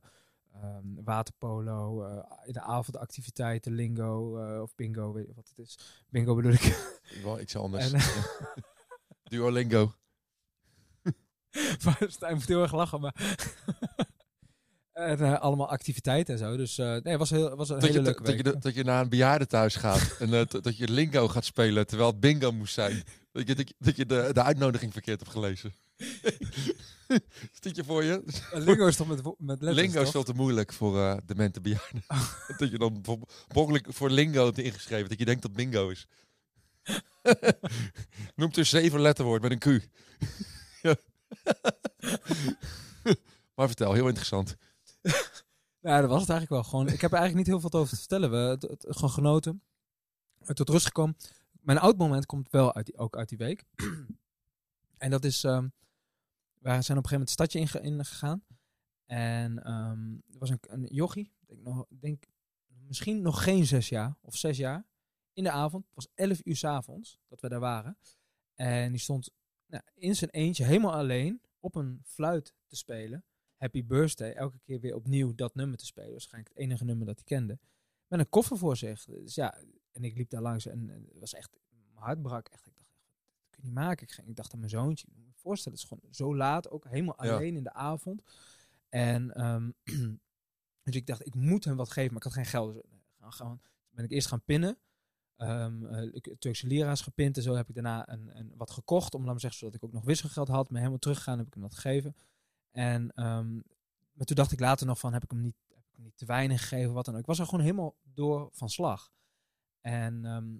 [0.53, 5.59] ehm, waterpolo, eh, in de avond activiteiten, lingo eh, of bingo, weet je wat het
[5.59, 5.77] is.
[6.09, 6.99] Bingo bedoel ik.
[7.23, 7.91] Wel iets anders.
[7.91, 8.01] En,
[9.29, 9.93] Duolingo.
[11.85, 13.37] maar Stijn moet heel erg lachen, maar...
[14.93, 16.57] en, allemaal activiteiten en zo.
[16.57, 18.83] Dus nee, het was, heel, was een Dat je, hele leuke dat, je, dat je
[18.83, 23.03] naar een bejaardentehuis gaat en dat je lingo gaat spelen terwijl het bingo moest zijn.
[23.37, 25.73] Dat je, dat je, dat je de, de uitnodiging verkeerd hebt gelezen.
[27.57, 28.23] Stiet je voor je?
[28.51, 30.11] En lingo is toch met, met letters, lingo is toch?
[30.11, 32.03] veel te moeilijk voor eh demente bejaarden.
[32.57, 33.19] dat je dan voor,
[33.53, 36.07] mogelijk voor lingo hebt ingeschreven, dat je denkt dat bingo is.
[38.35, 39.87] Noemt dus zeven letterwoord met een Q.
[43.55, 44.55] Maar vertel, heel interessant.
[45.81, 46.63] Ja, dat was het eigenlijk wel.
[46.63, 48.31] Gewoon, ik heb er eigenlijk niet heel veel over te vertellen.
[48.31, 49.61] We het, het- gewoon genoten.
[50.39, 51.17] Eh, Tot rust gekomen.
[51.67, 53.63] Mijn oud moment komt wel uit die, ook uit die week.
[54.97, 55.43] en dat is...
[55.43, 55.67] ehm
[56.59, 58.43] we zijn op een gegeven moment het stadje inge- ingegaan.
[59.05, 61.31] En ehm, er was een, een jochie.
[61.39, 62.25] Denk, nog, denk
[62.67, 64.17] misschien nog geen zes jaar.
[64.21, 64.85] Of zes jaar.
[65.33, 65.85] In de avond.
[65.85, 67.97] Het was elf uur 's avonds dat we daar waren.
[68.55, 69.29] En die stond
[69.65, 73.23] nou, in zijn eentje helemaal alleen op een fluit te spelen.
[73.55, 76.11] Happy Birthday, elke keer weer opnieuw dat nummer te spelen.
[76.11, 77.59] Waarschijnlijk het enige nummer dat hij kende.
[78.07, 79.05] Met een koffer voor zich.
[79.05, 79.57] Dus ja,
[79.97, 82.67] en ik liep daar langs en het was echt, mijn hart brak echt.
[82.67, 83.03] Ik dacht, echt,
[83.41, 84.03] dat kun je niet maken.
[84.07, 85.07] Ik, ging, ik dacht aan mijn zoontje.
[85.07, 87.35] Ik moet me voorstellen, het is gewoon zo laat, ook helemaal Ja.
[87.35, 88.21] alleen in de avond.
[88.89, 89.71] En ehm,
[90.83, 92.73] dus ik dacht, ik moet hem wat geven, maar ik had geen geld.
[92.73, 94.77] Dus eh, gaan, gaan, ben ik eerst gaan pinnen.
[95.35, 99.13] Eh, ik- Turkse lira's gepint en zo heb ik daarna een, een, wat gekocht.
[99.13, 100.69] Om laat zeggen, zodat ik ook nog wisselgeld had.
[100.69, 102.15] Maar helemaal teruggegaan heb ik hem dat gegeven.
[102.71, 103.53] En ehm,
[104.11, 106.17] maar toen dacht ik later nog van, heb ik hem niet, heb ik hem niet
[106.17, 107.19] te weinig gegeven, wat dan ook.
[107.19, 109.11] Ik was er gewoon helemaal door van slag.
[109.87, 110.57] En ehm,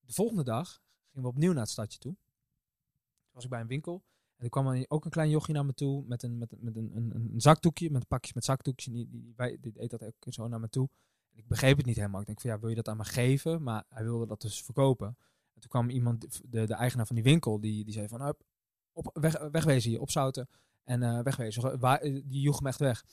[0.00, 2.12] de volgende dag gingen we opnieuw naar het stadje toe.
[2.12, 4.04] Toen was ik bij een winkel.
[4.36, 6.96] En er kwam ook een klein jochie naar me toe met een, met, met een,
[6.96, 8.92] een, een zakdoekje, met pakjes met zakdoekjes.
[8.92, 10.88] Die, die, die, die deed dat ook zo naar me toe.
[11.30, 12.20] En ik begreep het niet helemaal.
[12.20, 13.62] Ik denk van ja, wil je dat aan me geven?
[13.62, 15.06] Maar hij wilde dat dus verkopen.
[15.54, 18.42] En toen kwam iemand, de, de eigenaar van die winkel, die, die zei van "Hup,
[18.92, 20.48] op, weg, wegwezen hier, opzouten.
[20.84, 21.80] En eh, wegwezen.
[21.80, 23.04] Eh, die joeg hem echt weg.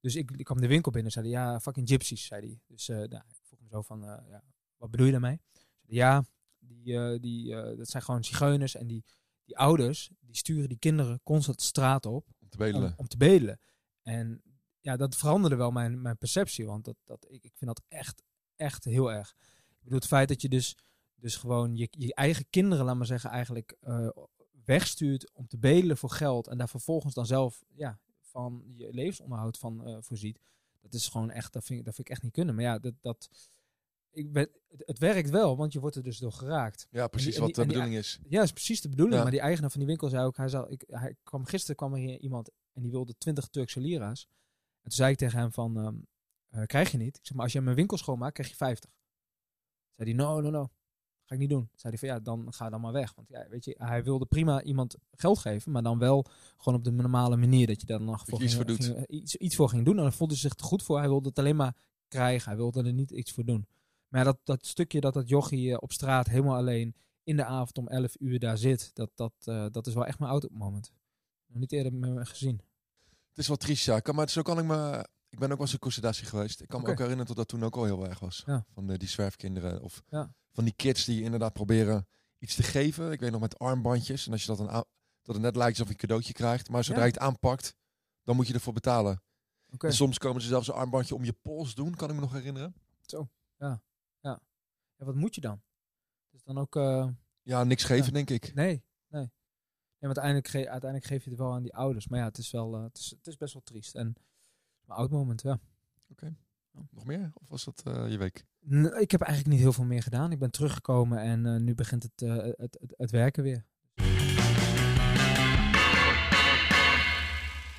[0.00, 2.60] Dus ik, ik kwam de winkel binnen en zei hij, ja, fucking gypsies, zei hij.
[2.66, 4.42] Dus eh, nou, ik vroeg me zo van, ja,
[4.76, 5.40] wat bedoel je daarmee?
[5.86, 6.24] Ja,
[6.58, 9.04] die, eh, die, eh, dat zijn gewoon zigeuners en die,
[9.44, 12.88] die ouders, die sturen die kinderen constant de straat op Om te bedelen.
[12.88, 13.60] om, om te bedelen.
[14.02, 14.42] En
[14.80, 18.22] ja, dat veranderde wel mijn, mijn perceptie, want dat, dat, ik, ik vind dat echt,
[18.56, 19.34] echt heel erg.
[19.68, 20.76] Ik bedoel, het feit dat je dus,
[21.14, 24.08] dus gewoon je, je eigen kinderen, laat maar zeggen, eigenlijk eh,
[24.64, 29.58] wegstuurt om te bedelen voor geld en daar vervolgens dan zelf ja, van je levensonderhoud
[29.58, 30.40] van voorziet.
[30.80, 32.54] Dat is gewoon echt, dat vind, ik, dat vind ik echt niet kunnen.
[32.54, 33.28] Maar ja, dat, dat,
[34.16, 36.86] ik ben, het, het werkt wel, want je wordt er dus door geraakt.
[36.90, 38.18] Ja, precies wat die- de bedoeling is.
[38.28, 39.16] Ja, is precies de bedoeling.
[39.16, 39.22] Ja.
[39.22, 41.92] Maar die eigenaar van die winkel zei ook, hij, zal, ik, hij kwam gisteren kwam
[41.92, 44.28] er hier iemand en die wilde 20 Turkse lira's.
[44.76, 45.94] En toen zei ik tegen hem van, ehm,
[46.48, 47.16] eh, krijg je niet.
[47.16, 48.90] Ik zeg maar, als je mijn winkel schoonmaakt, krijg je 50.
[49.96, 50.68] Zei hij, no, no, no.
[51.24, 51.68] Ga ik niet doen.
[51.74, 53.14] Zei hij van, ja, dan ga dan maar weg.
[53.14, 56.26] Want ja, weet je, hij wilde prima iemand geld geven, maar dan wel
[56.56, 59.68] gewoon op de normale manier dat je daar dan nog voor ging- iets, iets voor
[59.68, 59.96] ging doen.
[59.96, 60.98] En dan voelde hij zich er goed voor.
[60.98, 61.76] Hij wilde het alleen maar
[62.08, 62.48] krijgen.
[62.48, 63.66] Hij wilde er niet iets voor doen.
[64.08, 67.78] Maar dat, dat stukje dat dat jochie eh, op straat helemaal alleen in de avond
[67.78, 70.92] om 11 uur daar zit, dat, dat, eh, dat is wel echt mijn auto-moment.
[71.46, 72.60] Nog niet eerder met me gezien.
[73.28, 74.00] Het is wel triest, ja.
[74.00, 75.06] Kan, maar zo kan ik me...
[75.28, 76.60] Ik ben ook wel eens in Considatie geweest.
[76.60, 78.42] Ik kan me ook herinneren dat dat toen ook al heel erg was.
[78.46, 78.64] Ja.
[78.72, 79.82] Van de, die zwerfkinderen.
[79.82, 80.34] Of Ja.
[80.52, 82.06] van die kids die inderdaad proberen
[82.38, 83.12] iets te geven.
[83.12, 84.26] Ik weet nog met armbandjes.
[84.26, 84.66] En als je dat dan.
[85.22, 86.68] Dat het net lijkt alsof je een cadeautje krijgt.
[86.68, 87.06] Maar zodra Ja.
[87.06, 87.74] je het aanpakt,
[88.22, 89.22] dan moet je ervoor betalen.
[89.70, 89.86] Oké.
[89.86, 91.94] En soms komen ze zelfs een armbandje om je pols doen.
[91.94, 92.74] Kan ik me nog herinneren.
[93.58, 93.82] Ja,
[94.96, 95.62] wat moet je dan?
[96.30, 96.76] Dus dan ook...
[96.76, 97.08] eh,
[97.42, 98.10] Ja, niks geven, Ja.
[98.12, 98.54] denk ik.
[98.54, 99.30] Nee, nee.
[99.98, 102.08] want uiteindelijk, ge uiteindelijk geef je het wel aan die ouders.
[102.08, 103.94] Maar ja, het is, wel, eh, het is, het is best wel triest.
[103.94, 104.06] En
[104.86, 105.58] een oud moment, ja.
[106.90, 107.30] Nog meer?
[107.34, 108.44] Of was dat eh, je week?
[108.70, 110.32] N- ik heb eigenlijk niet heel veel meer gedaan.
[110.32, 113.64] Ik ben teruggekomen en nu begint het, het, het, het werken weer.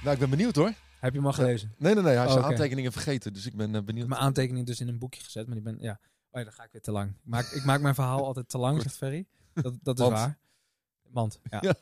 [0.04, 0.74] Nou, ik ben benieuwd hoor.
[1.00, 1.74] Heb je hem al gelezen?
[1.78, 2.16] Nee, nee, nee.
[2.16, 2.48] Hij is Oh, oké.
[2.48, 3.34] aantekeningen vergeten.
[3.34, 4.08] Dus ik ben Ik benieuwd.
[4.08, 6.00] mijn aantekening dus in een boekje gezet, maar die ben, ja.
[6.32, 7.10] Oh ja, dan ga ik weer te lang.
[7.10, 9.26] Ik maak, ik maak mijn verhaal altijd te lang, zegt Ferry.
[9.54, 10.38] Dat, dat is waar.
[11.10, 11.62] Want, ja.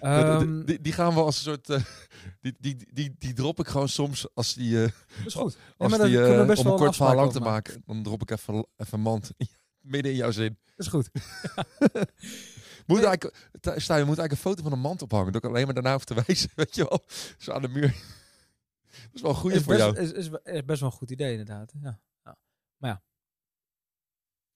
[0.00, 0.38] Ja.
[0.38, 1.70] Ehm, Die- die, gaan we als een soort...
[1.70, 1.84] eh,
[2.42, 4.76] die, die, die, die drop ik gewoon soms als die...
[4.80, 4.90] dat
[5.26, 5.56] is goed.
[5.76, 7.82] als die eh, om een kort verhaal lang te maken.
[7.86, 9.30] Dan drop ik even, even mand
[9.80, 10.58] midden in jouw zin.
[10.76, 11.10] Dat is goed.
[12.86, 13.06] Moet Nee.
[13.06, 15.32] eigenlijk, Sta- we moeten eigenlijk een foto van een mand ophangen.
[15.32, 16.50] Dat ik alleen maar daarna hoef te wijzen.
[16.54, 17.00] Weet je wel?
[17.38, 17.88] Zo aan de muur.
[18.90, 19.98] Dat is wel een goeie Is voor best, jou.
[19.98, 21.72] is, is, is best wel een goed idee, inderdaad.
[21.82, 21.98] Ja.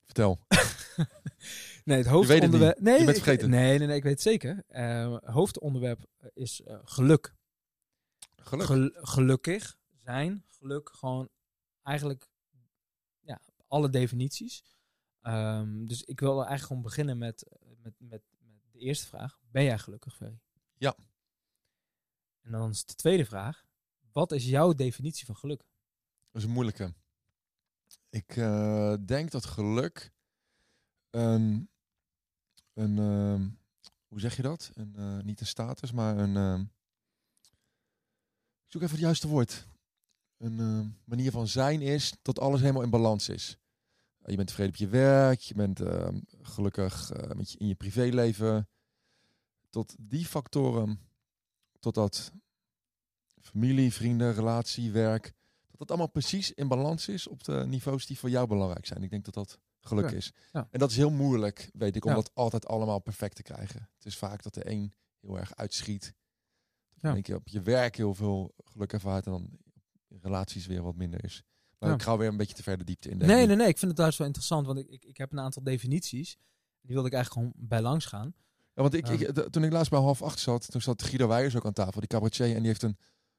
[0.09, 0.39] Vertel.
[1.85, 2.81] Nee, het hoofdonderwerp.
[2.81, 3.51] nee, Je bent ik- vergeten.
[3.51, 4.65] nee, nee, nee, ik weet het zeker.
[4.67, 7.35] Eh, hoofdonderwerp is eh, geluk.
[8.37, 8.67] Geluk.
[8.67, 11.29] Gel- gelukkig zijn, geluk, gewoon
[11.83, 12.29] eigenlijk
[13.21, 14.63] ja, alle definities.
[15.23, 19.39] Ehm, dus ik wil eigenlijk gewoon beginnen met, met, met, met de eerste vraag.
[19.51, 20.41] Ben jij gelukkig, Ferry?
[20.77, 20.97] Ja.
[22.43, 23.65] En dan is de tweede vraag.
[24.13, 25.59] Wat is jouw definitie van geluk?
[26.31, 26.95] Dat is een moeilijke.
[28.11, 30.13] Ik eh, denk dat geluk
[31.11, 31.71] een,
[32.73, 33.49] een ehm,
[34.09, 34.71] hoe zeg je dat?
[34.75, 36.61] Een, eh, niet een status, maar een, ehm,
[38.65, 39.67] ik zoek even het juiste woord.
[40.37, 43.59] Een ehm, manier van zijn is dat alles helemaal in balans is.
[44.25, 45.81] Je bent tevreden op je werk, je bent
[46.43, 48.69] gelukkig eh, met in je privéleven.
[49.71, 51.01] Tot die factoren,
[51.79, 52.33] totdat
[53.41, 55.35] familie, vrienden, relatie, werk,
[55.79, 59.03] dat allemaal precies in balans is op de niveaus die voor jou belangrijk zijn.
[59.03, 60.33] Ik denk dat dat geluk Ja, is.
[60.53, 60.69] ja.
[60.71, 63.89] En dat is heel moeilijk, weet ik, om dat altijd allemaal perfect te krijgen.
[63.95, 66.15] Het is vaak dat de een heel erg uitschiet.
[67.01, 67.21] Dat Ja.
[67.23, 69.51] je op je werk heel veel geluk ervaart en dan
[70.09, 71.43] in relaties weer wat minder is.
[71.79, 73.19] Maar ik ga weer een beetje te ver de diepte in.
[73.19, 73.69] denk Nee, nee, nee.
[73.69, 76.37] Ik vind het juist wel interessant, want ik, ik, ik heb een aantal definities.
[76.81, 78.35] Die wilde ik eigenlijk gewoon bij langs gaan.
[78.75, 81.29] Ja, want ik, ik, de- toen ik laatst bij half acht zat, toen zat Guido
[81.29, 82.99] Weijers ook aan tafel, die cabaretier, en die heeft een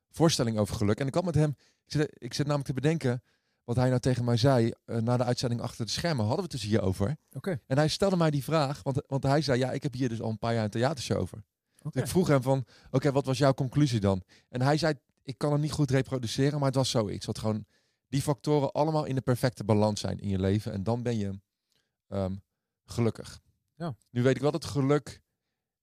[0.09, 0.99] voorstelling over geluk.
[0.99, 3.23] En ik had met hem, ik zit, ik zit namelijk te bedenken
[3.63, 6.25] wat hij nou tegen mij zei eh, na de uitzending achter de schermen.
[6.25, 7.17] Hadden we het dus hierover.
[7.31, 7.59] Oké.
[7.67, 10.21] En hij stelde mij die vraag, want, want hij zei, ja, ik heb hier dus
[10.21, 11.43] al een paar jaar een theatershow over.
[11.81, 14.23] Dus ik vroeg hem van, oké, wat was jouw conclusie dan?
[14.49, 14.93] En hij zei,
[15.23, 17.25] ik kan hem niet goed reproduceren, maar het was zoiets.
[17.25, 17.65] Wat gewoon
[18.07, 20.71] die factoren allemaal in de perfecte balans zijn in je leven.
[20.71, 21.39] En dan ben je
[22.07, 22.35] ehm,
[22.85, 23.39] gelukkig.
[23.75, 23.95] Ja.
[24.09, 25.21] Nu weet ik wel dat geluk,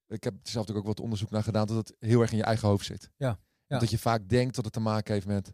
[0.06, 2.36] ik heb er zelf natuurlijk ook wat onderzoek naar gedaan, dat het heel erg in
[2.36, 3.10] je eigen hoofd zit.
[3.16, 3.38] Ja.
[3.66, 3.78] Ja.
[3.78, 5.52] Dat je vaak denkt dat het te maken heeft met,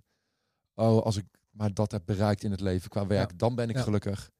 [0.74, 3.36] oh, als ik maar dat heb bereikt in het leven qua werk, Ja.
[3.36, 3.82] dan ben ik Ja.
[3.82, 4.30] gelukkig.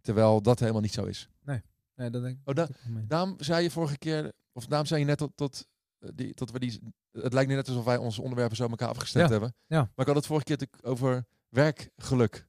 [0.00, 1.28] Terwijl dat helemaal niet zo is.
[1.44, 2.48] Nee, dat denk ik.
[2.48, 2.68] Oh, da-.
[3.06, 5.66] Daarom zei je vorige keer, of daarom zei je net tot, tot,
[5.98, 6.80] eh, die, tot we die.
[7.12, 9.54] Het lijkt nu net alsof wij onze onderwerpen zo elkaar afgestemd Ja, hebben.
[9.66, 9.78] ja.
[9.78, 12.46] Maar ik had het vorige keer over werkgeluk.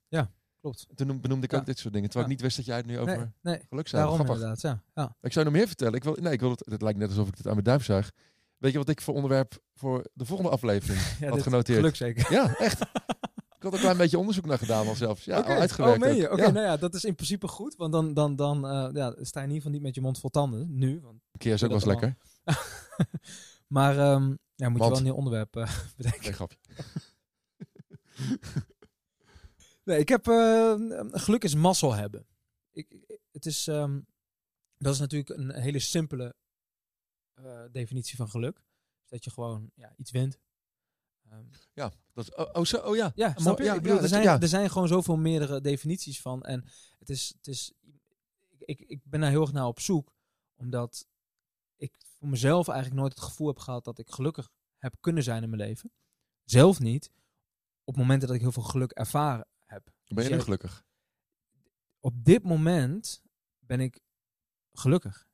[0.61, 0.85] Klopt.
[0.95, 1.57] Toen noem- benoemde ik Ja.
[1.57, 2.09] ook dit soort dingen.
[2.09, 2.35] Terwijl Ja.
[2.35, 3.65] ik niet wist dat jij het nu over Nee, nee.
[3.69, 4.01] geluk zei.
[4.01, 4.35] Daarom Grappig.
[4.43, 4.83] inderdaad, ja.
[5.03, 5.15] ja.
[5.21, 5.93] Ik zou nog meer vertellen.
[5.93, 6.65] Ik wil, nee, ik wil het.
[6.65, 8.11] Het lijkt net alsof ik het aan mijn duif zuig.
[8.59, 11.77] Weet je wat ik voor onderwerp voor de volgende aflevering ja had genoteerd?
[11.79, 12.31] Geluk zeker.
[12.33, 12.81] Ja, echt.
[13.57, 15.25] ik had een klein beetje onderzoek naar gedaan al zelfs.
[15.25, 16.03] Ja, uitgewerkt.
[16.03, 16.31] Oh, ook.
[16.31, 16.51] Oké, Ja.
[16.51, 17.75] nou ja, dat is in principe goed.
[17.75, 20.19] Want dan, dan, dan eh, ja, sta je in ieder geval niet met je mond
[20.19, 20.77] vol tanden.
[20.77, 20.99] Nu.
[21.01, 22.17] Want, Een keer is ook wel lekker.
[23.67, 26.21] maar ehm, ja, moet je wel een nieuw onderwerp eh, bedenken.
[26.23, 26.57] Nee, grapje.
[29.83, 30.73] Nee, ik heb eh,
[31.11, 32.25] geluk is mazzel hebben.
[32.71, 32.87] Ik,
[33.31, 33.99] het is, ehm,
[34.77, 36.35] dat is natuurlijk een hele simpele
[37.71, 38.55] definitie van geluk.
[39.01, 40.39] Dus dat je gewoon ja, iets wint.
[41.29, 43.11] Ehm, Ja, dat oh, oh, zo, oh ja.
[43.15, 43.63] ja, snap je?
[43.63, 44.39] ja, ik bedoel, ja, er, zijn, ja.
[44.39, 46.43] er zijn gewoon zoveel meerdere definities van.
[46.43, 46.65] En
[46.99, 47.73] het is, het is
[48.69, 50.13] ik, ik, ben daar heel erg naar op zoek.
[50.55, 51.07] Omdat
[51.75, 55.43] ik voor mezelf eigenlijk nooit het gevoel heb gehad dat ik gelukkig heb kunnen zijn
[55.43, 55.91] in mijn leven.
[56.43, 57.11] Zelf niet.
[57.83, 59.83] Op momenten dat ik heel veel geluk ervaren heb.
[59.83, 60.87] Ben je Dus nu gelukkig?
[61.99, 63.21] op dit moment
[63.59, 63.99] ben ik
[64.71, 65.28] gelukkig.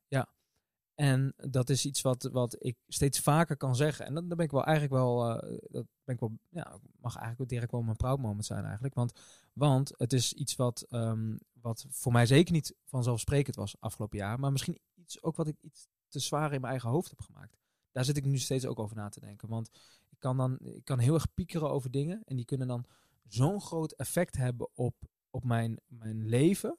[0.96, 4.06] En dat is iets wat, wat ik steeds vaker kan zeggen.
[4.06, 5.40] En dan, ben ik wel eigenlijk wel.
[5.40, 8.94] eh, dat ben ik wel, ja, mag eigenlijk direct wel mijn proud zijn eigenlijk.
[8.94, 9.14] Want,
[9.54, 14.40] want het is iets wat, ehm, wat voor mij zeker niet vanzelfsprekend was afgelopen jaar.
[14.40, 17.58] Maar misschien iets ook wat ik iets te zwaar in mijn eigen hoofd heb gemaakt.
[17.92, 19.50] Daar zit ik nu steeds ook over na te denken.
[19.50, 19.70] Want
[20.10, 22.22] ik kan dan ik kan heel erg piekeren over dingen.
[22.26, 22.86] En die kunnen dan
[23.28, 24.96] zo'n groot effect hebben op,
[25.30, 26.78] op mijn, mijn leven.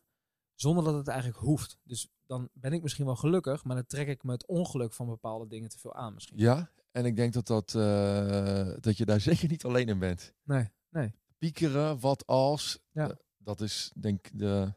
[0.55, 1.79] Zonder dat het eigenlijk hoeft.
[1.83, 5.07] Dus dan ben ik misschien wel gelukkig, maar dan trek ik me het ongeluk van
[5.07, 6.39] bepaalde dingen te veel aan misschien.
[6.39, 10.33] Ja, en ik denk dat, dat, eh, dat je daar zeker niet alleen in bent.
[10.43, 11.15] Nee, nee.
[11.39, 13.11] Piekeren, wat als, Ja.
[13.11, 14.73] eh, dat is denk ik de...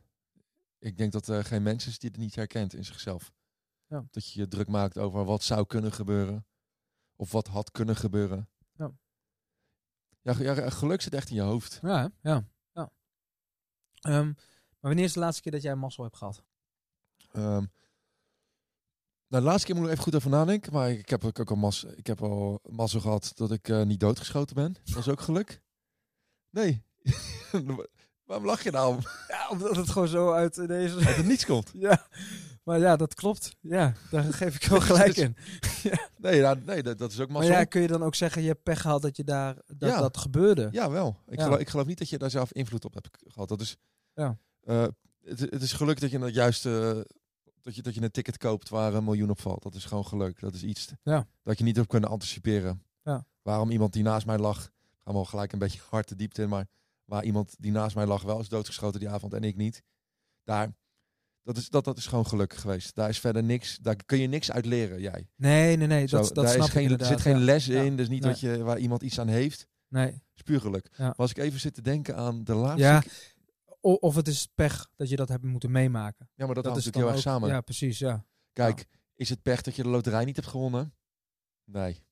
[0.79, 3.31] Ik denk dat er geen mens is die het niet herkent in zichzelf.
[3.87, 4.07] Ja.
[4.11, 6.45] Dat je je druk maakt over wat zou kunnen gebeuren.
[7.15, 8.49] Of wat had kunnen gebeuren.
[8.73, 8.91] Ja.
[10.21, 11.79] Ja, ge- ja, geluk zit echt in je hoofd.
[11.81, 12.43] Ja, ja.
[12.73, 12.91] ja.
[13.99, 14.35] Ehm, maar
[14.79, 16.43] wanneer is de laatste keer dat jij een mazzel hebt gehad?
[17.31, 17.63] Ehm,
[19.27, 20.73] nou, de laatste keer moet ik even goed over nadenken.
[20.73, 23.99] Maar ik heb ook al, mas, ik heb al mazzel gehad dat ik eh, niet
[23.99, 24.75] doodgeschoten ben.
[24.83, 25.61] Dat is ook geluk.
[26.49, 26.83] Nee.
[28.25, 28.99] Waarom lach je nou?
[29.27, 30.95] Ja, omdat het gewoon zo uit deze...
[30.95, 31.69] Dat het niets komt.
[31.87, 32.07] ja,
[32.63, 33.55] maar ja, dat klopt.
[33.61, 35.35] Ja, daar geef ik wel gelijk in.
[36.17, 37.55] Nee, nou, nee dat, dat is ook Maar mazzel.
[37.57, 39.99] ja, kun je dan ook zeggen, je hebt pech gehad dat je daar, dat, Ja.
[40.01, 40.67] dat gebeurde?
[40.71, 41.17] Ja, wel.
[41.27, 41.43] Ik, Ja.
[41.43, 43.49] Geloof, ik geloof niet dat je daar zelf invloed op hebt gehad.
[43.49, 43.77] Dat is,
[44.13, 44.37] Ja.
[44.61, 44.87] eh,
[45.23, 47.05] het, het is geluk dat je het juiste,
[47.69, 49.63] dat je, dat je een ticket koopt waar een miljoen op valt.
[49.63, 50.39] Dat is gewoon geluk.
[50.39, 51.27] Dat is iets Ja.
[51.43, 52.83] dat je niet hebt kunnen anticiperen.
[53.03, 53.25] Ja.
[53.41, 54.57] Waarom iemand die naast mij lag,
[54.97, 56.67] gaan we al gelijk een beetje hard de diepte in, maar
[57.05, 59.83] waar iemand die naast mij lag wel is doodgeschoten die avond en ik niet.
[60.43, 60.73] Daar,
[61.43, 62.95] dat is, dat, dat is gewoon geluk geweest.
[62.95, 65.27] Daar is verder niks, daar kun je niks uit leren, jij.
[65.35, 66.07] Nee, nee, nee.
[66.07, 67.81] Zo, Dat, dat daar snap is ik geen, er zit geen les Ja.
[67.81, 68.31] in, dus niet Nee.
[68.31, 69.67] wat je, waar iemand iets aan heeft.
[69.87, 70.21] Nee.
[70.35, 70.89] is puur geluk.
[70.97, 71.03] Ja.
[71.03, 73.03] Maar als ik even zit te denken aan de laatste Ja,
[73.81, 76.29] of het is pech dat je dat hebt moeten meemaken.
[76.35, 77.55] Ja, maar dat, dat hangt is natuurlijk heel erg ook- samen.
[77.55, 78.25] Ja, precies, ja.
[78.53, 80.93] Kijk, is het pech dat je de loterij niet hebt gewonnen?
[81.65, 82.07] Nee.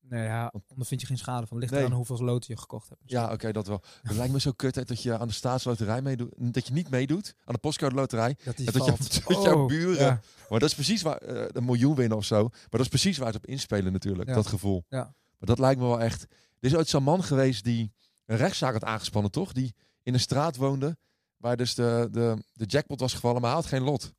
[0.00, 1.58] Nee, ja, Want- ondervind je geen schade van.
[1.58, 1.80] Ligt Nee.
[1.80, 3.00] eraan hoeveel loten je gekocht hebt.
[3.04, 3.82] Ja, oké, dat wel.
[4.02, 6.32] Het lijkt me zo kut hè, dat je aan de staatsloterij meedoet.
[6.36, 8.36] Dat je niet meedoet aan de postcode loterij.
[8.44, 10.04] Dat die En dat, je, dat jouw Oh, buren...
[10.04, 10.20] ja.
[10.48, 11.16] Maar dat is precies waar...
[11.18, 12.48] eh, een miljoen winnen of zo.
[12.48, 14.28] Maar dat is precies waar ze op inspelen natuurlijk.
[14.28, 14.34] Ja.
[14.34, 14.84] Dat gevoel.
[14.88, 15.02] Ja.
[15.38, 16.22] Maar dat lijkt me wel echt...
[16.22, 16.28] Er
[16.72, 17.92] is ooit zo'n man geweest die
[18.26, 19.52] een rechtszaak had aangespannen, toch?
[19.52, 20.96] Die in een straat woonde
[21.36, 24.12] waar dus de, de, de jackpot was gevallen, maar hij had geen lot.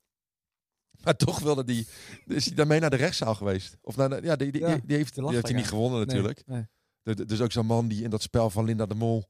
[1.03, 1.88] Maar toch wilde die...
[2.25, 3.77] Is hij daarmee naar de rechtszaal geweest?
[3.82, 5.99] Of naar de, ja, die, die, Ja, die, die heeft, die heeft hij niet gewonnen
[5.99, 6.43] natuurlijk.
[6.45, 6.65] Nee,
[7.03, 7.15] nee.
[7.25, 9.25] Dus ook zo'n man die in dat spel van Linda de Mol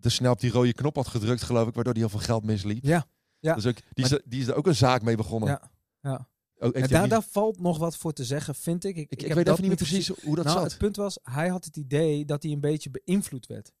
[0.00, 2.44] te snel op die rode knop had gedrukt, geloof ik, waardoor hij heel veel geld
[2.44, 2.84] misliep.
[2.84, 3.06] Ja,
[3.38, 3.54] ja.
[3.54, 5.48] Dus ook, die, is, Maar- er- die is er ook een zaak mee begonnen.
[5.48, 6.28] Ja, ja.
[6.58, 8.96] Ook, En daar, hij niet- daar valt nog wat voor te zeggen, vind ik.
[8.96, 10.68] Ik, ik, ik, heb weet even niet meer precies hoe dat nou, zat.
[10.70, 13.72] het punt was, hij had het idee dat hij een beetje beïnvloed werd.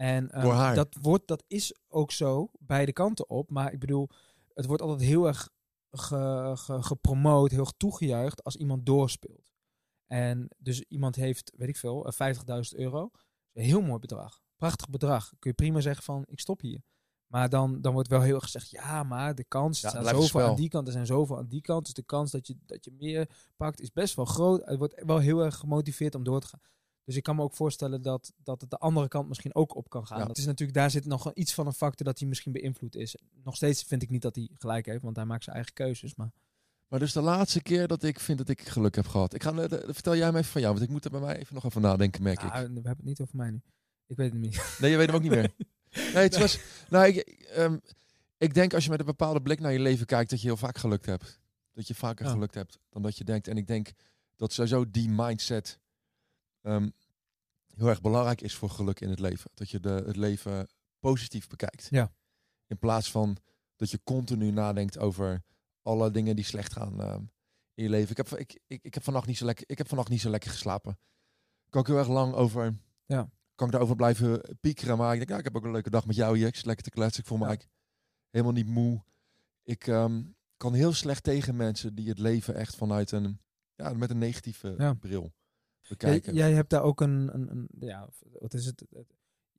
[0.00, 0.74] En ehm, Door haar.
[0.74, 3.50] Dat, wordt, dat is ook zo, beide kanten op.
[3.50, 4.08] Maar ik bedoel,
[4.54, 5.48] het wordt altijd heel erg
[5.90, 9.52] ge, ge- gepromoot, heel erg toegejuicht als iemand doorspeelt.
[10.06, 13.10] En dus iemand heeft, weet ik veel, eh, 50.000 euro.
[13.52, 14.40] Een heel mooi bedrag.
[14.56, 15.28] Prachtig bedrag.
[15.38, 16.82] Kun je prima zeggen van, ik stop hier.
[17.26, 20.04] Maar dan, dan wordt wel heel erg gezegd, ja, maar de kans, Ja, er het
[20.04, 21.84] zijn zoveel aan die kant, er zijn zoveel aan die kant.
[21.84, 24.64] Dus de kans dat je, dat je meer pakt is best wel groot.
[24.64, 26.60] Het wordt wel heel erg gemotiveerd om door te gaan.
[27.04, 29.88] Dus ik kan me ook voorstellen dat, dat het de andere kant misschien ook op
[29.90, 30.18] kan gaan.
[30.18, 30.24] Ja.
[30.24, 33.16] Dat is natuurlijk, daar zit nog iets van een factor dat hij misschien beïnvloed is.
[33.44, 36.14] Nog steeds vind ik niet dat hij gelijk heeft, want hij maakt zijn eigen keuzes.
[36.14, 36.30] Maar
[36.88, 39.34] Maar dus de laatste keer dat ik vind dat ik geluk heb gehad.
[39.34, 41.20] Ik ga, eh, de- vertel jij me even van jou, want ik moet er bij
[41.20, 42.52] mij even nog even nadenken, merk Ah, ik.
[42.52, 43.60] we hebben het niet over mij nu.
[44.06, 44.76] Ik weet het niet.
[44.80, 45.54] Nee, je weet hem ook niet meer.
[46.14, 46.58] Nee, het was...
[46.88, 47.16] Nou, ik,
[47.54, 47.78] ehm,
[48.38, 50.56] ik denk als je met een bepaalde blik naar je leven kijkt, dat je heel
[50.56, 51.40] vaak gelukt hebt.
[51.72, 52.30] Dat je vaker Ja.
[52.32, 53.48] gelukt hebt dan dat je denkt.
[53.48, 53.92] En ik denk
[54.36, 55.78] dat sowieso die mindset
[56.62, 56.88] ehm,
[57.74, 59.50] heel erg belangrijk is voor geluk in het leven.
[59.54, 60.68] Dat je de, het leven
[60.98, 61.86] positief bekijkt.
[61.90, 62.12] Ja.
[62.66, 63.36] In plaats van
[63.76, 65.42] dat je continu nadenkt over
[65.82, 67.22] alle dingen die slecht gaan ehm,
[67.74, 68.10] in je leven.
[68.10, 70.30] Ik heb, ik, ik, ik, heb vannacht niet zo lekker, ik heb vannacht niet zo
[70.30, 70.98] lekker geslapen.
[71.68, 72.78] Kan ik heel erg lang over...
[73.06, 73.30] Ja.
[73.54, 74.96] Kan ik daarover blijven piekeren.
[74.98, 76.46] Maar ik denk, ja, ik heb ook een leuke dag met jou hier.
[76.46, 77.20] Ik zit lekker te kletsen.
[77.22, 77.48] Ik voel me Ja.
[77.50, 77.78] eigenlijk
[78.30, 79.02] helemaal niet moe.
[79.62, 80.22] Ik ehm,
[80.56, 83.40] kan heel slecht tegen mensen die het leven echt vanuit een...
[83.74, 84.94] Ja, met een negatieve Ja.
[84.94, 85.32] bril
[85.90, 86.34] bekijken.
[86.34, 88.08] jij hebt daar ook een, een, een ja,
[88.40, 88.84] wat is het?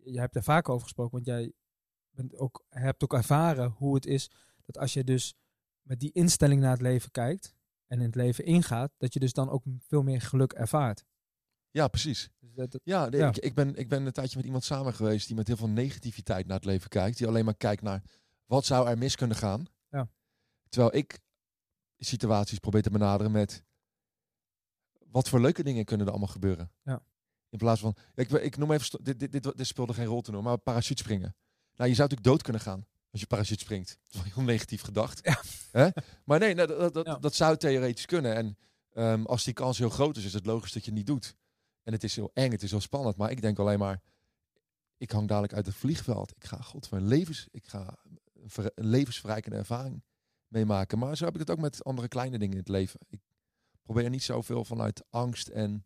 [0.03, 1.51] Jij hebt daar vaak over gesproken, want jij
[2.09, 4.31] bent ook, hebt ook ervaren hoe het is
[4.65, 5.35] dat als je dus
[5.81, 7.55] met die instelling naar het leven kijkt
[7.87, 11.05] en in het leven ingaat, dat je dus dan ook veel meer geluk ervaart.
[11.71, 12.29] Ja, precies.
[12.39, 13.27] Dus dat, dat- Ja, nee, Ja.
[13.27, 15.69] Ik, ik, ben, ik ben een tijdje met iemand samen geweest die met heel veel
[15.69, 17.17] negativiteit naar het leven kijkt.
[17.17, 18.03] Die alleen maar kijkt naar
[18.45, 19.65] wat zou er mis kunnen gaan.
[19.89, 20.09] Ja.
[20.69, 21.19] Terwijl ik
[21.97, 23.63] situaties probeer te benaderen met
[25.11, 26.71] wat voor leuke dingen kunnen er allemaal gebeuren.
[26.83, 27.01] Ja.
[27.49, 30.31] In plaats van, ik, ik noem even, dit, dit, dit, dit speelde geen rol te
[30.31, 31.35] noemen, maar parachute springen.
[31.75, 33.97] Nou, je zou natuurlijk dood kunnen gaan als je parachute springt.
[34.11, 35.19] Dat is heel negatief gedacht.
[35.23, 35.41] Ja.
[35.71, 35.89] Hè?
[36.25, 37.15] Maar nee, nou, dat, dat, Ja.
[37.17, 38.35] dat zou theoretisch kunnen.
[38.35, 38.57] En
[38.93, 41.35] ehm, als die kans heel groot is, is het logisch dat je het niet doet.
[41.83, 43.15] En het is heel eng, het is heel spannend.
[43.17, 44.01] Maar ik denk alleen maar,
[44.97, 46.31] ik hang dadelijk uit het vliegveld.
[46.35, 47.97] Ik ga, god, van levens, ik ga
[48.33, 50.03] een, ver- een levensverrijkende ervaring
[50.47, 50.99] meemaken.
[50.99, 52.99] Maar zo heb ik het ook met andere kleine dingen in het leven.
[53.09, 53.19] Ik
[53.81, 55.85] probeer niet zoveel vanuit angst en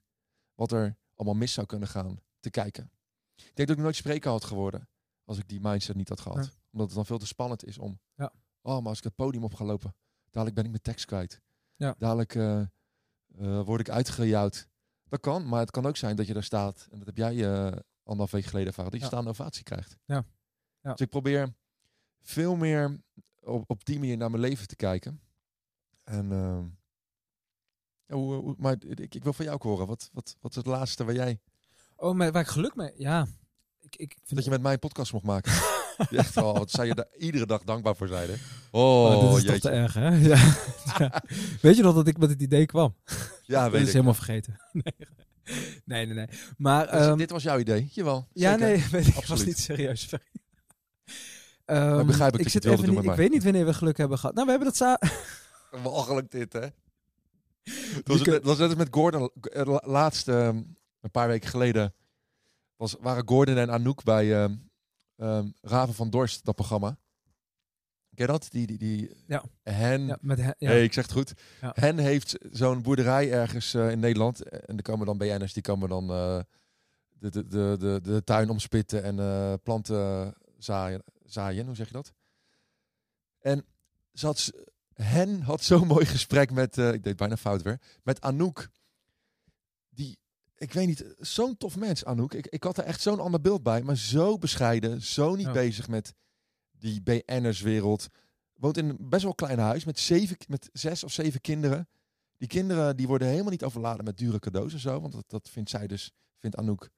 [0.54, 2.92] wat er allemaal mis zou kunnen gaan te kijken.
[3.36, 4.90] Ik denk dat ik nooit spreker had geworden
[5.24, 6.46] als ik die mindset niet had gehad.
[6.46, 6.52] Ja.
[6.72, 8.34] Omdat het dan veel te spannend is om, Ja.
[8.62, 11.42] oh, maar als ik het podium op ga lopen, dadelijk ben ik mijn tekst kwijt.
[11.76, 11.96] Ja.
[11.98, 12.68] Dadelijk eh, eh,
[13.66, 14.68] word ik uitgejouwd.
[15.04, 16.88] Dat kan, maar het kan ook zijn dat je daar staat.
[16.92, 18.92] En dat heb jij eh anderhalf week geleden ervaren.
[18.92, 19.12] Dat je Ja.
[19.12, 19.98] staande ovatie krijgt.
[20.06, 20.26] Ja.
[20.82, 20.92] Ja.
[20.92, 21.54] Dus ik probeer
[22.22, 23.02] veel meer
[23.42, 25.22] op, op die manier naar mijn leven te kijken.
[26.04, 26.66] En, eh, ja,
[28.08, 29.88] hoe, hoe- maar ik, ik wil van jou ook horen.
[29.88, 31.40] Wat, wat, wat is het laatste waar jij...
[31.96, 32.92] Oh, maar waar ik geluk mee...
[32.98, 33.28] Ja,
[33.82, 35.52] ik, ik vind Dat je met mij een podcast mocht maken.
[36.12, 36.54] Echt wel.
[36.58, 38.36] Wat zou je daar iedere dag dankbaar voor zijn, hè?
[38.72, 39.60] Oh, Oh, dit is toch jeetje.
[39.60, 40.10] te erg, hè?
[40.30, 40.54] Ja.
[40.98, 41.24] Ja.
[41.62, 42.96] Weet je nog dat ik met het idee kwam?
[43.46, 43.94] Ja, dat weet is ik.
[43.94, 44.60] helemaal vergeten.
[44.72, 44.84] Nee,
[45.86, 46.16] nee, nee.
[46.16, 46.28] nee.
[46.58, 47.90] Maar, Dus ehm, dit was jouw idee?
[47.92, 48.28] Jawel.
[48.34, 48.66] ja, zeker.
[48.68, 50.10] nee, weet ik, was niet serieus.
[51.66, 53.16] Ehm, begrijp ik dat je zit wilde even doen niet, Ik mij.
[53.18, 54.34] weet niet wanneer we geluk hebben gehad.
[54.36, 55.12] Nou, we hebben dat samen...
[55.84, 56.68] Walgelijk dit, hè?
[57.66, 59.30] Dat was, dat was net als met Gordon.
[59.42, 60.56] eh, la- Laatst, ehm,
[61.02, 61.94] een paar weken geleden,
[62.76, 64.56] was, waren Gordon en Anouk bij ehm,
[65.16, 66.98] ehm, Raven van Dorst, dat programma.
[68.16, 68.48] Ken je dat?
[68.52, 69.44] Die, die, die, Ja.
[69.64, 70.70] Hen, Ja, met he- ja.
[70.70, 71.34] hey, ik zeg het goed.
[71.62, 71.72] Ja.
[71.76, 74.44] Hen heeft zo'n boerderij ergens eh, in Nederland.
[74.44, 76.40] En er komen dan BN'ers, die komen dan eh,
[77.20, 81.66] de, de, de, de, de tuin omspitten en eh, planten zaaien, zaaien.
[81.66, 82.14] Hoe zeg je dat?
[83.40, 83.66] En
[84.14, 84.52] ze had,
[84.96, 88.70] Hen had zo'n mooi gesprek met, eh, ik deed bijna fout weer, met Anouk.
[89.90, 90.18] Die,
[90.56, 92.34] ik weet niet, zo'n tof mens, Anouk.
[92.34, 95.52] Ik, ik had er echt zo'n ander beeld bij, maar zo bescheiden, zo niet Ja.
[95.52, 96.14] bezig met
[96.72, 98.08] die BN'erswereld.
[98.54, 101.88] Woont in een best wel klein huis met, zeven, met zes of zeven kinderen.
[102.38, 105.02] Die kinderen die worden helemaal niet overladen met dure cadeaus en zo.
[105.02, 106.90] Want dat, dat vindt zij dus, vindt Anouk,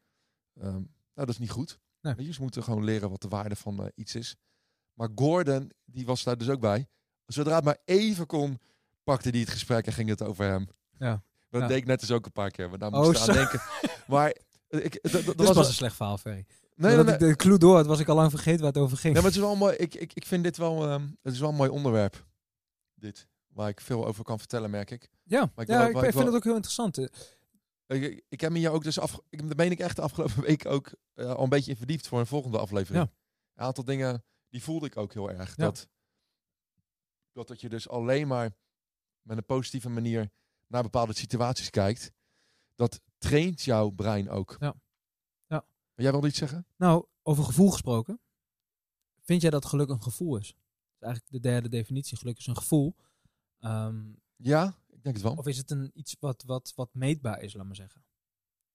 [0.53, 1.79] ehm, nou dat is niet goed.
[2.01, 2.15] Nee.
[2.15, 4.35] Weet je, ze moeten gewoon leren wat de waarde van eh, iets is.
[4.93, 6.87] Maar Gordon, die was daar dus ook bij.
[7.27, 8.59] Zodra het maar even kon,
[9.03, 10.67] pakte hij het gesprek en ging het over hem.
[10.97, 11.23] Ja.
[11.49, 11.67] Dat Ja.
[11.67, 12.69] deed ik net dus ook een paar keer.
[12.69, 13.61] Maar daar Oh, moest ik aan denken.
[14.07, 14.35] Maar
[14.69, 16.45] ik, dat, was een slecht verhaal, Ferry.
[16.75, 19.13] nee, nee, de clue door had, was ik al lang vergeten waar het over ging.
[19.13, 19.75] Nee, maar het is wel mooi.
[19.75, 22.25] Ik, ik, ik vind dit wel, ehm, het is wel een mooi onderwerp.
[22.95, 23.27] Dit.
[23.47, 25.09] Waar ik veel over kan vertellen, merk ik.
[25.23, 26.97] ja, maar ik ja ik, vind het ook heel interessant.
[26.97, 27.05] Eh,
[27.87, 30.41] Ik, ik, heb me hier ook dus af, ik, daar ben ik echt de afgelopen
[30.49, 33.03] week ook eh, al een beetje in verdiept voor een volgende aflevering.
[33.05, 33.11] Ja.
[33.55, 35.55] Een aantal dingen die voelde ik ook heel erg.
[35.57, 35.63] Ja.
[35.65, 35.87] Dat,
[37.37, 38.55] dat dat je dus alleen maar
[39.21, 40.31] met een positieve manier
[40.67, 42.11] naar bepaalde situaties kijkt.
[42.75, 44.55] Dat traint jouw brein ook.
[44.59, 44.75] Ja.
[45.47, 45.65] Ja.
[45.93, 46.67] Maar jij wilde iets zeggen?
[46.75, 48.19] Nou, over gevoel gesproken.
[49.21, 50.47] Vind jij dat geluk een gevoel is?
[50.47, 50.55] Dat
[50.99, 52.17] is eigenlijk de derde definitie.
[52.17, 52.95] Geluk is een gevoel.
[53.59, 55.35] Ehm, Ja, ik denk het wel.
[55.35, 58.05] of is het een, iets wat, wat, wat meetbaar is, laat maar zeggen?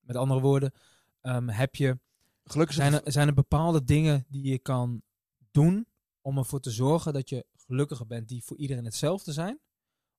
[0.01, 0.73] Met andere woorden,
[1.21, 1.99] ehm, heb je,
[2.45, 5.03] Gelukkig zijn, er, zijn er bepaalde dingen die je kan
[5.51, 5.87] doen
[6.21, 9.61] om ervoor te zorgen dat je gelukkiger bent die voor iedereen hetzelfde zijn?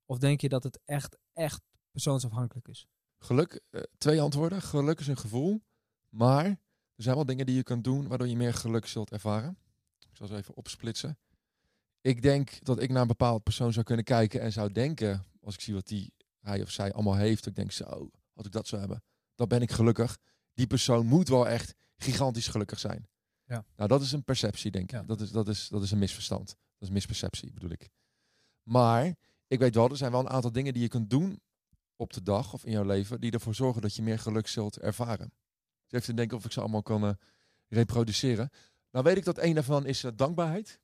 [0.06, 1.62] Of denk je dat het echt, echt
[1.92, 2.88] persoonsafhankelijk is?
[3.18, 4.62] Geluk, eh, twee antwoorden.
[4.62, 5.62] Geluk is een gevoel.
[6.10, 6.46] Maar
[6.96, 9.58] er zijn wel dingen die je kunt doen waardoor je meer geluk zult ervaren.
[10.10, 11.18] Ik zal ze even opsplitsen.
[12.02, 15.54] Ik denk dat ik naar een bepaald persoon zou kunnen kijken en zou denken, als
[15.54, 18.68] ik zie wat die, hij of zij allemaal heeft, ik denk zo, als ik dat
[18.68, 19.04] zou hebben,
[19.36, 20.18] dan ben ik gelukkig.
[20.54, 23.08] Die persoon moet wel echt gigantisch gelukkig zijn.
[23.46, 23.66] Ja.
[23.76, 25.00] Nou, dat is een perceptie, denk ik.
[25.00, 25.04] Ja.
[25.04, 26.56] Dat, is, dat, is, dat is een misverstand.
[26.84, 27.90] Dat is misperceptie, bedoel ik.
[28.64, 29.16] Maar
[29.48, 31.42] ik weet wel, er zijn wel een aantal dingen die je kunt doen
[31.96, 34.80] op de dag of in jouw leven die ervoor zorgen dat je meer geluk zult
[34.80, 35.34] ervaren.
[35.88, 37.14] Dus even te denken of ik ze allemaal kan eh,
[37.68, 38.50] reproduceren.
[38.92, 40.80] Nou weet ik dat een daarvan is eh, dankbaarheid.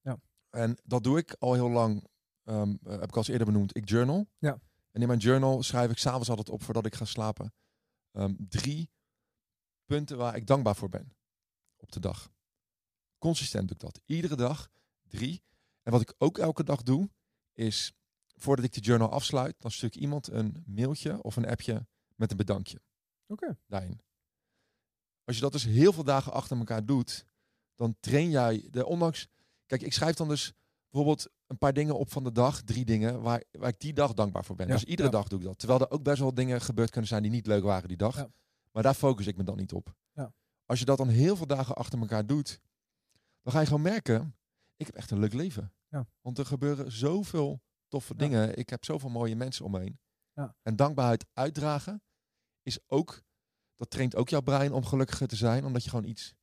[0.00, 0.20] Ja.
[0.50, 2.08] En dat doe ik al heel lang.
[2.44, 3.76] ehm, eh, heb ik al eens eerder benoemd.
[3.76, 4.26] Ik journal.
[4.38, 4.60] Ja.
[4.90, 7.54] En in mijn journal schrijf ik s'avonds altijd op voordat ik ga slapen.
[8.12, 8.90] ehm, drie
[9.84, 11.16] punten waar ik dankbaar voor ben
[11.76, 12.32] op de dag.
[13.18, 14.00] Consistent doe ik dat.
[14.04, 14.70] Iedere dag
[15.12, 15.42] drie.
[15.82, 17.10] En wat ik ook elke dag doe,
[17.52, 17.92] is
[18.34, 22.30] voordat ik de journal afsluit, dan stuur ik iemand een mailtje of een appje met
[22.30, 22.80] een bedankje
[23.26, 23.58] Oké.
[23.66, 24.00] daarin.
[25.24, 27.24] Als je dat dus heel veel dagen achter elkaar doet,
[27.74, 29.28] dan train jij de ondanks.
[29.66, 30.52] Kijk, ik schrijf dan dus
[30.90, 34.14] bijvoorbeeld een paar dingen op van de dag, drie dingen waar, waar ik die dag
[34.14, 34.66] dankbaar voor ben.
[34.66, 35.14] Ja, Dus iedere ja.
[35.14, 35.58] dag doe ik dat.
[35.58, 38.16] Terwijl er ook best wel dingen gebeurd kunnen zijn die niet leuk waren die dag.
[38.16, 38.30] Ja.
[38.72, 39.94] Maar daar focus ik me dan niet op.
[40.12, 40.32] Ja.
[40.66, 42.60] Als je dat dan heel veel dagen achter elkaar doet,
[43.42, 44.36] dan ga je gewoon merken,
[44.82, 45.72] ik heb echt een leuk leven.
[45.88, 46.06] Ja.
[46.20, 48.18] Want er gebeuren zoveel toffe Ja.
[48.18, 48.56] dingen.
[48.58, 49.98] Ik heb zoveel mooie mensen om me heen.
[50.32, 50.54] Ja.
[50.62, 52.02] En dankbaarheid uitdragen
[52.62, 53.22] is ook,
[53.76, 56.34] dat traint ook jouw brein om gelukkiger te zijn, omdat je gewoon iets.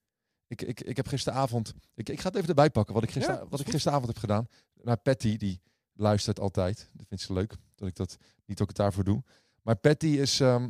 [0.47, 3.33] Ik, ik, ik heb gisteravond, ik, ik ga het even erbij pakken wat ik, gister,
[3.33, 4.47] Ja, wat ik gisteravond heb gedaan.
[4.73, 5.61] Naar Patty, die
[5.93, 6.89] luistert altijd.
[6.93, 9.23] Dat vindt ze leuk, dat ik dat niet ook het daarvoor doe.
[9.61, 10.69] Maar Patty is, ehm,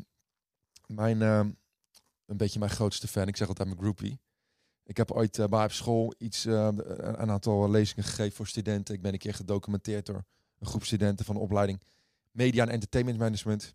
[0.87, 1.51] mijn, ehm,
[2.25, 3.27] een beetje mijn grootste fan.
[3.27, 4.19] Ik zeg altijd mijn groupie.
[4.89, 8.47] Ik heb ooit eh, bij op school iets, eh, een een aantal lezingen gegeven voor
[8.47, 8.95] studenten.
[8.95, 10.23] Ik ben een keer gedocumenteerd door
[10.59, 11.81] een groep studenten van de opleiding
[12.31, 13.73] Media en Entertainment Management.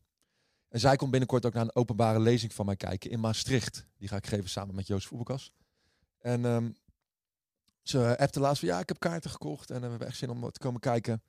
[0.68, 3.86] En zij komt binnenkort ook naar een openbare lezing van mij kijken in Maastricht.
[3.96, 5.52] Die ga ik geven samen met Joost Voetbalkas.
[6.18, 6.70] En ehm,
[7.82, 10.30] ze appte laatst van ja, ik heb kaarten gekocht en eh, we hebben echt zin
[10.30, 11.22] om te komen kijken.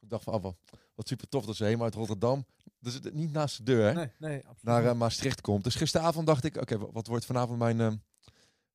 [0.00, 0.56] Ik dacht van, oh, wat,
[0.94, 2.46] wat super tof dat ze helemaal uit Rotterdam,
[2.78, 4.62] dus het niet naast de deur, hè, Nee, nee, absoluut.
[4.84, 5.64] naar Maastricht komt.
[5.64, 7.92] Dus gisteravond dacht ik, oké, wa- wat wordt vanavond mijn, eh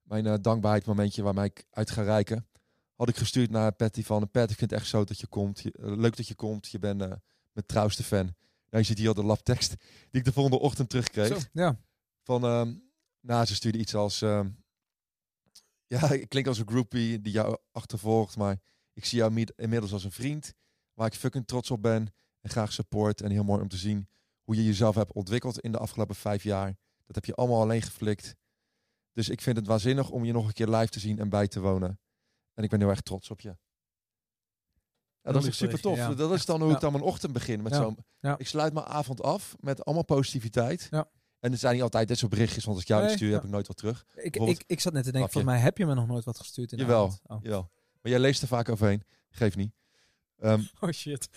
[0.05, 2.47] mijn eh, dankbaarheidsmomentje waarmee ik uit ga reiken?
[2.95, 5.59] Had ik gestuurd naar Patty van, Pat, ik vind het echt zo dat je komt.
[5.59, 7.07] Je- eh, leuk dat je komt, je bent eh,
[7.51, 8.25] mijn trouwste fan.
[8.69, 9.69] Nou, je ziet hier al de labtekst
[10.09, 11.27] die ik de volgende ochtend terugkreeg.
[11.27, 11.79] Zo, ja.
[12.23, 12.73] Van, ehm
[13.19, 14.21] nou, ze stuurde iets als...
[14.21, 14.49] ehm,
[15.93, 18.59] ja, ik klink als een groupie die jou achtervolgt, maar
[18.93, 20.53] ik zie jou mi- inmiddels als een vriend
[20.93, 23.21] waar ik fucking trots op ben en graag support.
[23.21, 24.07] En heel mooi om te zien
[24.43, 26.75] hoe je jezelf hebt ontwikkeld in de afgelopen vijf jaar.
[27.05, 28.35] Dat heb je allemaal alleen geflikt.
[29.15, 31.47] Dus ik vind het waanzinnig om je nog een keer live te zien en bij
[31.47, 31.99] te wonen.
[32.53, 33.57] En ik ben heel erg trots op je.
[35.21, 35.97] Ja, dat is super tof.
[35.97, 36.13] Ja.
[36.13, 36.75] Dat is dan hoe Ja.
[36.75, 37.61] ik dan mijn ochtend begin.
[37.61, 38.37] Met zo'n, Ja.
[38.37, 40.87] Ik sluit mijn avond af met allemaal positiviteit.
[40.91, 41.09] Ja.
[41.39, 43.43] En er zijn niet altijd dit soort berichtjes, want als ik jou Nee, stuur, heb
[43.43, 44.05] ik nooit wat terug.
[44.15, 46.39] Ik, ik, ik zat net te denken, volgens mij heb je me nog nooit wat
[46.39, 47.03] gestuurd in de Jawel.
[47.05, 47.21] avond.
[47.27, 47.37] Oh.
[47.41, 47.69] Jawel.
[48.01, 49.03] Maar jij leest er vaak overheen.
[49.29, 49.73] Geef niet.
[50.37, 51.29] Ehm, oh shit.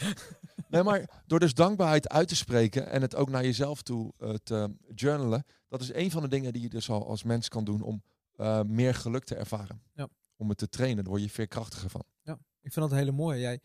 [0.69, 4.35] nee, maar door dus dankbaarheid uit te spreken en het ook naar jezelf toe eh,
[4.35, 7.65] te journalen, dat is een van de dingen die je dus al als mens kan
[7.65, 8.03] doen om
[8.33, 9.83] eh, meer geluk te ervaren.
[9.95, 10.09] Ja.
[10.37, 12.05] Om het te trainen, daar word je veerkrachtiger van.
[12.69, 13.41] Ik vind dat hele mooie.
[13.41, 13.61] Jij,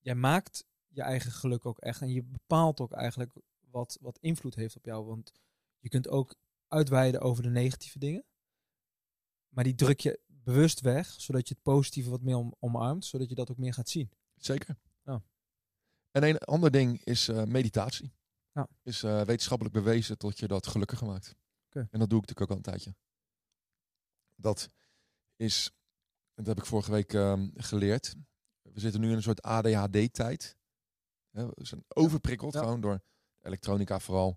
[0.00, 2.00] jij maakt je eigen geluk ook echt.
[2.00, 3.32] En je bepaalt ook eigenlijk
[3.70, 5.04] wat, wat invloed heeft op jou.
[5.04, 5.32] Want
[5.78, 6.34] je kunt ook
[6.68, 8.24] uitweiden over de negatieve dingen.
[9.48, 13.04] Maar die druk je bewust weg, zodat je het positieve wat meer om, omarmt.
[13.04, 14.10] Zodat je dat ook meer gaat zien.
[14.34, 14.78] Zeker.
[15.04, 15.22] Ja.
[16.10, 18.12] En een ander ding is eh, meditatie.
[18.56, 18.68] Ja.
[18.82, 21.34] Is eh, wetenschappelijk bewezen tot je dat gelukkiger maakt.
[21.70, 22.94] En dat doe ik natuurlijk ook al een tijdje.
[24.34, 24.70] Dat
[25.36, 25.70] is,
[26.34, 28.14] dat heb ik vorige week ehm, geleerd.
[28.62, 30.56] We zitten nu in een soort ADHD-tijd.
[31.30, 32.60] We zijn overprikkeld Ja.
[32.60, 33.00] gewoon door
[33.40, 34.30] elektronica vooral.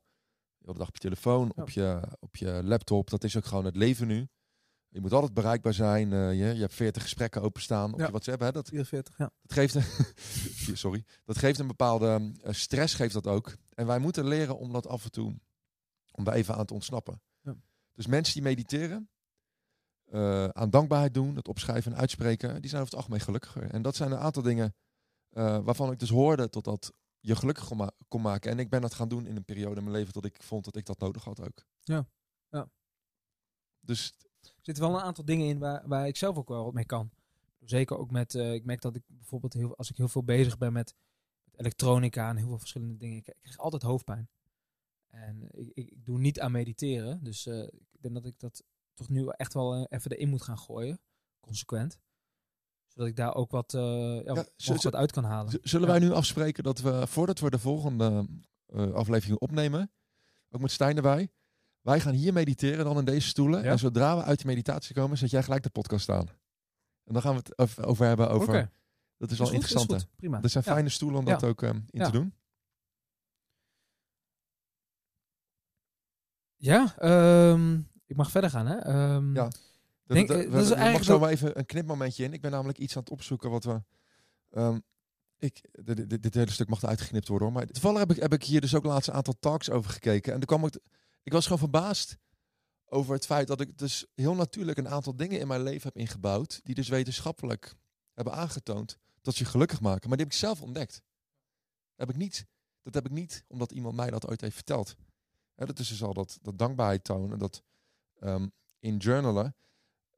[0.57, 1.61] De hele dag op je telefoon, Ja.
[1.61, 3.09] op, je, op je laptop.
[3.09, 4.27] Dat is ook gewoon het leven nu.
[4.89, 6.13] Je moet altijd bereikbaar zijn.
[6.13, 8.05] eh, je, je hebt 40 gesprekken openstaan op Ja.
[8.05, 8.39] je WhatsApp.
[8.41, 8.51] Hè?
[8.51, 9.31] Dat, 44, ja.
[9.41, 9.83] dat geeft een,
[10.77, 13.55] sorry, dat geeft een bepaalde eh, stress, geeft dat ook.
[13.73, 15.39] En wij moeten leren om dat af en toe,
[16.11, 17.21] om daar even aan te ontsnappen.
[17.41, 17.55] Ja.
[17.93, 19.09] Dus mensen die mediteren,
[20.05, 23.69] eh, aan dankbaarheid doen, het opschrijven en uitspreken, die zijn over het algemeen gelukkiger.
[23.71, 24.75] En dat zijn een aantal dingen
[25.63, 28.51] waarvan ik dus hoorde tot dat je gelukkig kon, ma- kon maken.
[28.51, 30.65] En ik ben dat gaan doen in een periode in mijn leven dat ik vond
[30.65, 31.65] dat ik dat nodig had ook.
[31.83, 32.07] Ja.
[32.49, 32.69] Ja.
[33.79, 34.13] Dus
[34.61, 37.09] zitten wel een aantal dingen in waar, waar ik zelf ook wel wat mee kan.
[37.59, 40.57] Zeker ook met, eh, ik merk dat ik bijvoorbeeld heel, als ik heel veel bezig
[40.57, 40.95] ben met,
[41.43, 44.29] met elektronica en heel veel verschillende dingen, ik, ik krijg altijd hoofdpijn.
[45.07, 48.63] En ik, ik, ik doe niet aan mediteren, dus eh, ik denk dat ik dat
[48.93, 50.99] toch nu echt wel eh, even erin moet gaan gooien,
[51.39, 51.99] consequent.
[52.87, 55.59] Zodat ik daar ook wat, ja, Ja, wat uit kan halen.
[55.61, 58.27] Zullen wij nu afspreken dat we, voordat we de volgende
[58.93, 59.91] aflevering opnemen,
[60.49, 61.29] ook met Stijn erbij,
[61.81, 63.63] wij gaan hier mediteren dan in deze stoelen.
[63.63, 63.71] Ja.
[63.71, 66.27] En zodra we uit die meditatie komen, zet jij gelijk de podcast aan.
[67.03, 68.71] En dan gaan we het over, hebben over...
[69.17, 70.07] Dat is wel is interessant.
[70.15, 70.41] prima.
[70.41, 70.73] Er zijn Ja.
[70.73, 72.33] fijne stoelen om dat ook eh, in te doen.
[76.55, 77.75] Ja, ehm,
[78.05, 78.75] ik mag verder gaan, hè?
[78.77, 79.43] Ehm, Ja.
[79.43, 82.33] Dat, Denk- dat- eh, we- dat is er mag zo wel even een knipmomentje in.
[82.33, 83.81] Ik ben namelijk iets aan het opzoeken wat we...
[84.51, 84.79] ehm,
[85.37, 87.57] ik, dit, dit, dit hele stuk mag eruit geknipt worden hoor.
[87.57, 90.33] Maar toevallig heb ik, heb ik hier dus ook laatst een aantal talks over gekeken.
[90.33, 90.79] En toen kwam ik...
[91.23, 92.17] Ik was gewoon verbaasd
[92.85, 95.97] over het feit dat ik dus heel natuurlijk een aantal dingen in mijn leven heb
[95.97, 96.59] ingebouwd.
[96.63, 97.75] Die dus wetenschappelijk
[98.13, 100.07] hebben aangetoond dat je gelukkig maken.
[100.09, 101.01] Maar die heb ik zelf ontdekt.
[101.95, 102.45] Heb ik niet,
[102.81, 104.95] dat heb ik niet omdat iemand mij dat ooit heeft verteld.
[105.55, 107.39] Dat is dus al dat, dat dankbaarheid tonen.
[107.39, 107.63] Dat
[108.19, 108.47] ehm,
[108.79, 109.55] in journalen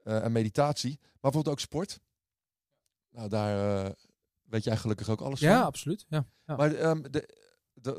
[0.03, 0.99] eh, en meditatie.
[1.01, 1.99] Maar bijvoorbeeld ook sport.
[3.09, 3.91] Nou, daar eh,
[4.43, 5.65] weet jij gelukkig ook alles ja van.
[5.65, 6.05] absoluut.
[6.09, 6.25] Ja.
[6.45, 6.55] Ja.
[6.55, 7.49] Maar ehm, de-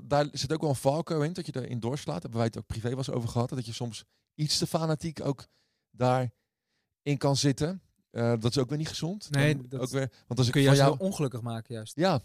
[0.04, 2.22] daar zit ook wel een valkuil in, dat je erin doorslaat.
[2.22, 3.48] Daar hebben wij het ook privé eens over gehad.
[3.48, 4.04] Dat je soms
[4.34, 5.46] iets te fanatiek ook
[5.90, 7.82] daarin kan zitten.
[8.10, 9.30] Eh, dat is ook weer niet gezond.
[9.30, 11.08] Nee, Dan dat ook weer, want als ik kun je van juist jou...
[11.10, 11.96] ongelukkig maken, juist.
[11.96, 12.20] Ja.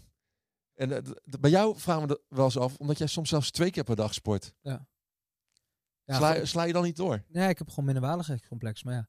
[0.74, 3.70] En eh, bij jou vragen we dat wel eens af, omdat jij soms zelfs twee
[3.70, 4.54] keer per dag sport.
[4.60, 4.86] Ja,
[6.44, 7.24] sla, je dan niet door?
[7.28, 9.08] Nee, ik heb gewoon minderwaardigheidscomplex, maar ja.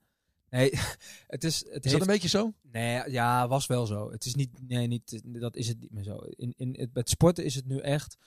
[0.49, 0.71] Nee,
[1.27, 1.59] het is...
[1.59, 2.53] Het Is heeft, dat een beetje zo?
[2.61, 4.11] Nee, ja, was wel zo.
[4.11, 4.67] Het is niet...
[4.67, 6.17] Nee, niet, dat is het niet meer zo.
[6.17, 8.17] In, in het, met sporten is het nu echt...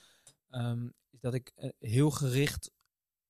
[0.53, 2.71] ehm, dat ik eh, heel gericht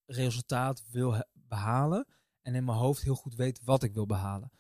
[0.06, 2.08] resultaat wil behalen.
[2.42, 4.52] En in mijn hoofd heel goed weet wat ik wil behalen.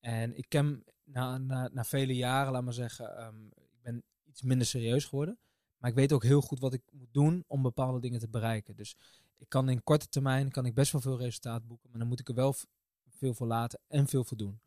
[0.00, 3.16] En ik ken na, na, na vele jaren, laat maar zeggen...
[3.16, 5.38] ehm, ik ben iets minder serieus geworden.
[5.78, 8.76] Maar ik weet ook heel goed wat ik moet doen om bepaalde dingen te bereiken.
[8.76, 8.96] Dus
[9.36, 12.20] ik kan in korte termijn kan ik best wel veel resultaat boeken, maar dan moet
[12.20, 12.54] ik er wel
[13.08, 14.60] veel voor laten en veel voor doen.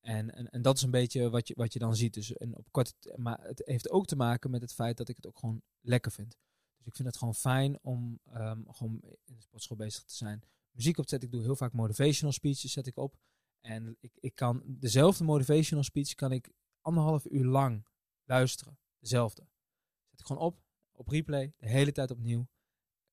[0.00, 2.14] En, en, en dat is een beetje wat je, wat je dan ziet.
[2.14, 5.16] Dus en op korte, maar het heeft ook te maken met het feit dat ik
[5.16, 6.36] het ook gewoon lekker vind.
[6.84, 10.42] Dus ik vind het gewoon fijn om ehm, gewoon in de sportschool bezig te zijn.
[10.70, 11.28] Muziek op te zetten.
[11.28, 13.16] Ik doe heel vaak motivational speeches zet ik op.
[13.60, 17.86] En ik, ik kan dezelfde motivational speech kan ik anderhalf uur lang
[18.24, 18.78] luisteren.
[18.98, 19.42] Dezelfde.
[20.10, 20.62] Zet ik gewoon op,
[20.92, 22.48] op replay, de hele tijd opnieuw.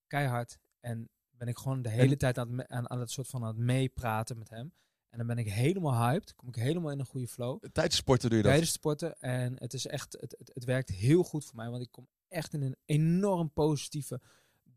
[0.08, 0.60] Keihard.
[0.80, 3.48] En ben ik gewoon de hele En- tijd aan het, aan het soort van aan
[3.48, 4.74] het meepraten met hem.
[5.10, 6.36] En dan ben ik helemaal hyped.
[6.36, 7.64] Kom ik helemaal in een goede flow.
[7.72, 8.52] Tijdens sporten doe je dat.
[8.52, 9.20] Tijdens sporten.
[9.20, 11.70] En het is echt, het, het, het werkt heel goed voor mij.
[11.70, 14.22] Want ik kom echt in een enorm positieve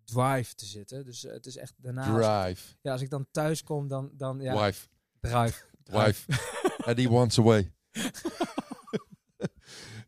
[0.04, 1.04] drive te zitten.
[1.04, 2.06] Dus eh, het is echt daarna.
[2.06, 2.74] als- Drive.
[2.80, 4.86] ja, als ik dan thuis kom, dan, dan ja, Wife.
[5.20, 5.64] drive.
[5.84, 6.32] Wife.
[6.90, 7.72] Eddie wants away.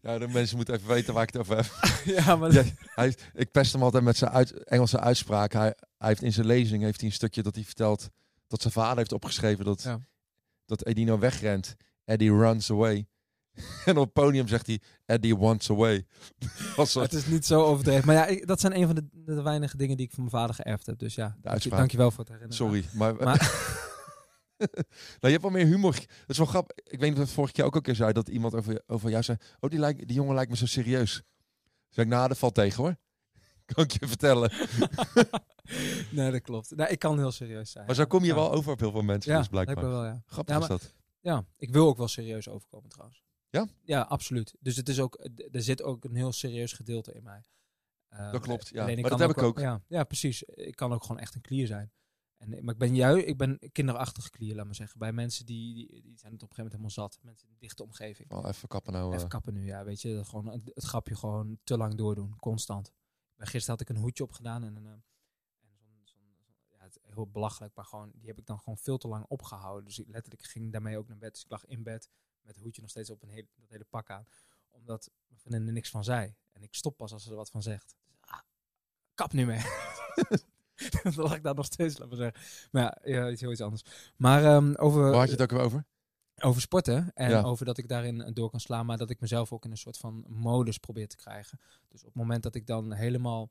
[0.02, 1.66] ja, de mensen moeten even weten waar ik het over heb.
[2.24, 2.64] ja, maar Ja.
[2.78, 5.52] Hij, ik pest hem altijd met zijn uit, Engelse uitspraak.
[5.52, 8.08] Hij, hij heeft in zijn lezing heeft hij een stukje dat hij vertelt
[8.46, 10.00] dat zijn vader heeft opgeschreven dat, Ja.
[10.66, 11.76] dat Edino wegrent.
[12.04, 13.06] Eddie runs away.
[13.84, 16.06] en op het podium zegt hij Eddie wants away.
[16.76, 18.06] Het is niet zo overdreven.
[18.06, 20.34] Maar ja, ik- dat zijn een van de, de weinige dingen die ik van mijn
[20.36, 20.98] vader geërfd heb.
[20.98, 21.78] Dus ja, dank je, uitspraak.
[21.78, 22.56] dankjewel voor het herinneren.
[22.66, 23.14] Sorry, maar...
[23.14, 23.74] Maar-
[24.58, 24.68] nou,
[25.20, 25.92] je hebt wel meer humor.
[25.92, 26.76] Dat is wel grappig.
[26.84, 29.10] Ik weet niet of het vorige keer ook een keer zei dat iemand over, over
[29.10, 29.38] jou zei...
[29.60, 31.22] Oh, die, lijkt, die jongen lijkt me zo serieus.
[31.88, 32.96] Zeg ik, nou, dat valt tegen hoor.
[33.74, 34.52] kan ik je vertellen.
[36.10, 36.76] nee, dat klopt.
[36.76, 37.86] Nee, ik kan heel serieus zijn.
[37.86, 38.34] Maar zo kom je Ja.
[38.34, 39.88] wel over op heel veel mensen, Ja, dus blijkbaar.
[39.90, 40.22] wel, ja.
[40.26, 40.94] Grappig Ja, is dat.
[41.20, 43.24] Ja, ik wil ook wel serieus overkomen trouwens.
[43.56, 43.66] Ja?
[43.84, 44.54] Ja, absoluut.
[44.60, 45.18] Dus het is ook,
[45.52, 47.44] er zit ook een heel serieus gedeelte in mij.
[48.08, 48.84] Ehm, Dat klopt, ja.
[48.86, 49.58] Maar dat heb ik wel- ook.
[49.58, 50.42] Ja, ja, precies.
[50.42, 51.92] Ik kan ook gewoon echt een klier zijn.
[52.36, 54.98] En, maar ik ben juist, ik ben kinderachtige klier, laat maar zeggen.
[54.98, 57.18] Bij mensen die, die, die zijn het op een gegeven moment helemaal zat.
[57.22, 58.30] Mensen in een dichte omgeving.
[58.32, 59.10] Oh, even kappen nou.
[59.12, 59.28] Even eh.
[59.28, 59.84] kappen nu, ja.
[59.84, 62.92] Weet je, gewoon het, het grapje gewoon te lang doordoen, constant.
[63.36, 64.86] Bij gisteren had ik een hoedje opgedaan en een...
[64.86, 68.78] eh, en zo'n, zo'n- ja, het heel belachelijk, maar gewoon, die heb ik dan gewoon
[68.78, 69.84] veel te lang opgehouden.
[69.84, 71.32] Dus ik, letterlijk ging daarmee ook naar bed.
[71.32, 72.10] Dus ik lag in bed
[72.46, 74.26] met het hoedje nog steeds op een hele, dat hele pak aan.
[74.70, 76.34] Omdat mijn vriendin er niks van zei.
[76.52, 77.96] En ik stop pas als ze er wat van zegt.
[78.04, 78.40] Dus, ah,
[79.14, 79.60] kap nu mee.
[81.02, 82.68] dan lag ik daar nog steeds, maar zeggen.
[82.70, 83.82] Maar ja, ja iets heel iets anders.
[84.16, 85.02] Maar ehm, over...
[85.02, 85.84] Waar had je het ook weer over?
[86.42, 87.42] Over sporten en Ja.
[87.42, 89.98] over dat ik daarin door kan slaan, maar dat ik mezelf ook in een soort
[89.98, 91.60] van modus probeer te krijgen.
[91.88, 93.50] Dus op het moment dat ik dan helemaal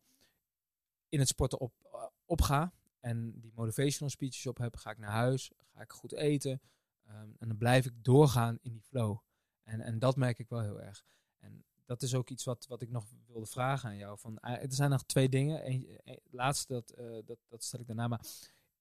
[1.10, 5.12] in het sporten op, eh, opga en die motivational speeches op heb, ga ik naar
[5.12, 6.62] huis, ga ik goed eten
[7.06, 9.18] ehm, en dan blijf ik doorgaan in die flow.
[9.64, 11.06] En, en dat merk ik wel heel erg.
[11.38, 14.20] En dat is ook iets wat, wat ik nog wilde vragen aan jou.
[14.20, 15.70] Van, eh, er zijn nog twee dingen.
[15.70, 18.08] Eén, eh, laatste, dat, eh, dat, dat stel ik daarna.
[18.08, 18.26] Maar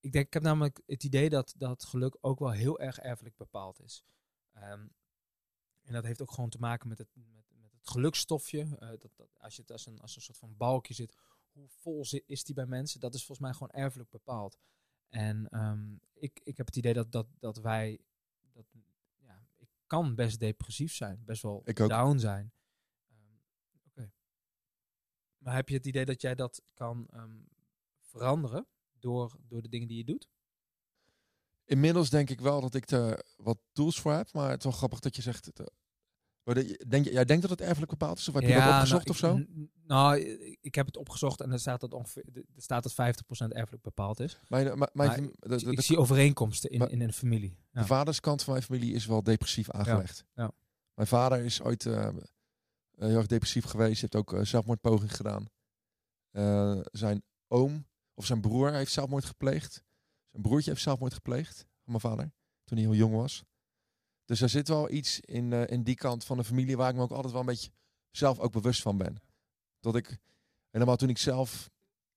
[0.00, 3.36] ik, denk, ik heb namelijk het idee dat, dat geluk ook wel heel erg erfelijk
[3.36, 4.04] bepaald is.
[4.52, 4.86] Ehm,
[5.82, 8.68] en dat heeft ook gewoon te maken met het, met, met het gelukstofje.
[8.78, 11.16] dat, dat, als je het als een, als een soort van balkje zit,
[11.52, 13.00] hoe vol zi- is die bij mensen?
[13.00, 14.58] Dat is volgens mij gewoon erfelijk bepaald.
[15.08, 18.00] En ehm, ik, ik heb het idee dat, dat, dat wij.
[19.94, 21.88] Kan best depressief zijn, best wel Ik ook.
[21.88, 22.52] down zijn.
[23.86, 24.12] Oké.
[25.38, 27.36] Maar heb je het idee dat jij dat kan ehm,
[28.00, 28.66] veranderen
[28.98, 30.28] door, door de dingen die je doet?
[31.64, 34.32] Inmiddels denk ik wel dat ik er wat tools voor heb.
[34.32, 35.44] Maar het is wel grappig dat je zegt...
[35.44, 36.33] Het, eh, maar de-
[36.88, 38.28] denk, je- jij denkt dat het erfelijk bepaald is?
[38.28, 39.36] Of heb je dat opgezocht nou, of zo?
[39.62, 40.18] ik- Nou,
[40.60, 44.20] ik- heb het opgezocht en er staat dat ongeveer er staat dat 50% erfelijk bepaald
[44.20, 44.38] is.
[44.48, 44.64] Maar
[45.16, 47.58] de, de, ik de- zie overeenkomsten in, maar- in een familie.
[47.72, 47.80] Ja.
[47.80, 50.24] de vaderskant van mijn familie is wel depressief aangelegd.
[50.34, 50.50] ja.
[50.94, 52.14] Mijn vader is ooit eh, eh,
[52.98, 54.00] heel erg depressief geweest.
[54.00, 55.48] Heeft ook eh, zelfmoordpoging gedaan.
[56.92, 59.72] Zijn oom of zijn broer heeft zelfmoord gepleegd.
[60.30, 62.32] Zijn broertje heeft zelfmoord gepleegd van mijn vader.
[62.64, 63.44] Toen hij heel jong was.
[64.24, 66.96] Dus er zit wel iets in, eh, in die kant van de familie waar ik
[66.96, 67.70] me ook altijd wel een beetje
[68.10, 69.16] zelf ook bewust van ben.
[69.80, 70.18] Dat ik,
[70.70, 71.70] helemaal toen ik zelf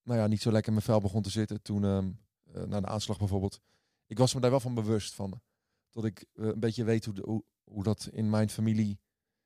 [0.03, 1.61] nou ja, niet zo lekker in mijn vel begon te zitten.
[1.61, 2.09] Toen, ehm
[2.53, 3.59] eh, na de aanslag bijvoorbeeld.
[4.05, 5.41] Ik was me daar wel van bewust van.
[5.89, 8.99] Dat ik eh, een beetje weet hoe, hoe, hoe dat in mijn familie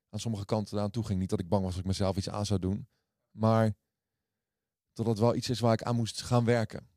[0.09, 1.20] aan sommige kanten aan toe ging.
[1.20, 2.88] Niet dat ik bang was dat ik mezelf iets aan zou doen.
[3.32, 3.76] Maar
[4.93, 6.89] dat het wel iets is waar ik aan moest gaan werken.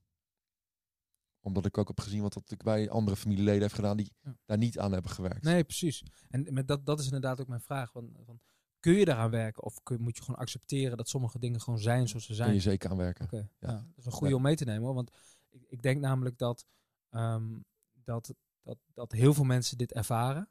[1.44, 4.36] Omdat ik ook heb gezien wat dat ik bij andere familieleden heb gedaan die Ja.
[4.44, 5.42] daar niet aan hebben gewerkt.
[5.42, 6.02] Nee, precies.
[6.30, 7.90] En met dat, dat is inderdaad ook mijn vraag.
[7.90, 8.40] Van, van,
[8.80, 12.08] kun je daaraan werken of kun, moet je gewoon accepteren dat sommige dingen gewoon zijn
[12.08, 12.54] zoals ze Kun zijn?
[12.54, 13.28] je zeker aan werken.
[13.30, 13.48] Ja.
[13.58, 13.72] ja.
[13.72, 14.36] dat is een goede Ja.
[14.36, 14.94] om mee te nemen hoor.
[14.94, 15.10] Want
[15.50, 16.64] ik, ik denk namelijk dat,
[17.10, 17.58] ehm,
[17.92, 20.48] dat, dat, dat heel veel mensen dit ervaren.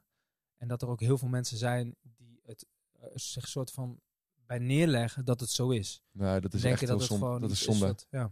[0.58, 4.00] En dat er ook heel veel mensen zijn die het eh, zich soort van
[4.46, 6.02] bij neerleggen dat het zo is.
[6.12, 7.86] Nee, dat is echt dat gewoon Dat is zonde.
[7.86, 8.32] wat- ja.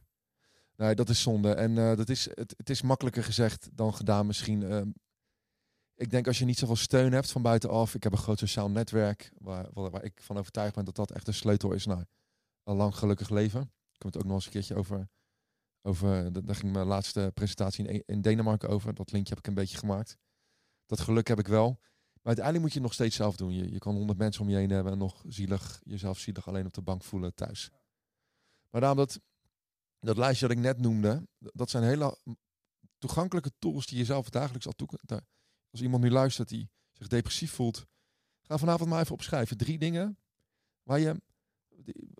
[0.81, 1.53] Nee, dat is zonde.
[1.53, 4.63] En eh, dat is, het, is makkelijker gezegd dan gedaan misschien.
[4.63, 4.89] Ehm,
[5.95, 7.95] ik denk als je niet zoveel steun hebt van buitenaf.
[7.95, 11.27] Ik heb een groot sociaal netwerk waar, waar, ik van overtuigd ben dat dat echt
[11.27, 12.07] een sleutel is naar
[12.63, 13.61] een lang gelukkig leven.
[13.61, 15.09] Ik kan het ook nog eens een keertje over
[15.81, 18.93] Over, da- daar ging mijn laatste presentatie in, in Denemarken over.
[18.93, 20.17] Dat linkje heb ik een beetje gemaakt.
[20.85, 21.69] Dat geluk heb ik wel.
[22.13, 23.53] Maar uiteindelijk moet je het nog steeds zelf doen.
[23.53, 26.65] Je, je kan honderd mensen om je heen hebben en nog zielig, jezelf zielig alleen
[26.65, 27.71] op de bank voelen thuis.
[28.69, 29.19] Maar daarom dat,
[30.07, 32.17] dat lijstje dat ik net noemde, dat zijn hele
[32.97, 35.21] toegankelijke tools die je zelf dagelijks al toe kunt.
[35.71, 37.85] Als iemand nu luistert die zich depressief voelt,
[38.41, 39.57] ga vanavond maar even opschrijven.
[39.57, 40.17] Drie dingen
[40.83, 41.21] waar je,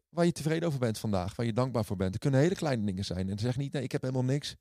[0.10, 2.14] waar je tevreden over bent vandaag, waar je dankbaar voor bent.
[2.14, 3.30] Het kunnen hele kleine dingen zijn.
[3.30, 4.56] En zeg niet, nee, ik heb helemaal niks.